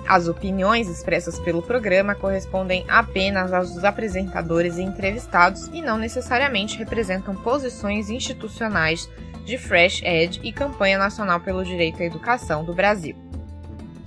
As 0.07 0.29
opiniões 0.29 0.87
expressas 0.87 1.41
pelo 1.41 1.63
programa 1.63 2.15
correspondem 2.15 2.85
apenas 2.89 3.55
aos 3.55 3.73
dos 3.73 3.85
apresentadores 3.85 4.77
e 4.77 4.83
entrevistados 4.83 5.69
e 5.69 5.81
não 5.81 5.97
necessariamente 5.97 6.77
representam 6.77 7.35
posições 7.35 8.11
institucionais 8.11 9.09
de 9.47 9.57
Fresh 9.57 10.03
Ed 10.03 10.41
e 10.43 10.53
Campanha 10.53 10.99
Nacional 10.99 11.41
pelo 11.41 11.65
Direito 11.65 12.03
à 12.03 12.05
Educação 12.05 12.63
do 12.65 12.75
Brasil. 12.75 13.17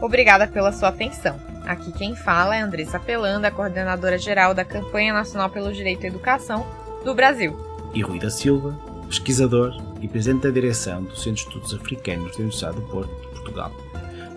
Obrigada 0.00 0.46
pela 0.46 0.70
sua 0.72 0.90
atenção. 0.90 1.36
Aqui 1.66 1.90
quem 1.90 2.14
fala 2.14 2.54
é 2.54 2.60
Andressa 2.60 3.00
Pelanda, 3.00 3.50
coordenadora 3.50 4.18
geral 4.18 4.54
da 4.54 4.64
Campanha 4.64 5.12
Nacional 5.12 5.50
pelo 5.50 5.72
Direito 5.72 6.04
à 6.04 6.06
Educação 6.06 6.64
do 7.04 7.12
Brasil. 7.12 7.58
E 7.92 8.02
Rui 8.02 8.20
da 8.20 8.30
Silva, 8.30 8.78
pesquisador 9.08 9.76
e 10.00 10.06
presidente 10.06 10.44
da 10.44 10.50
direção 10.50 11.02
do 11.02 11.16
Centro 11.16 11.34
de 11.34 11.40
Estudos 11.40 11.74
Africanos 11.74 12.30
da 12.30 12.36
Universidade 12.36 12.76
do 12.76 12.82
Porto, 12.82 13.10
de 13.20 13.26
Portugal. 13.30 13.72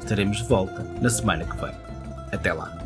Estaremos 0.03 0.39
de 0.39 0.43
volta 0.43 0.85
na 0.99 1.09
semana 1.09 1.45
que 1.45 1.55
vem. 1.55 1.73
Até 2.29 2.51
lá! 2.51 2.82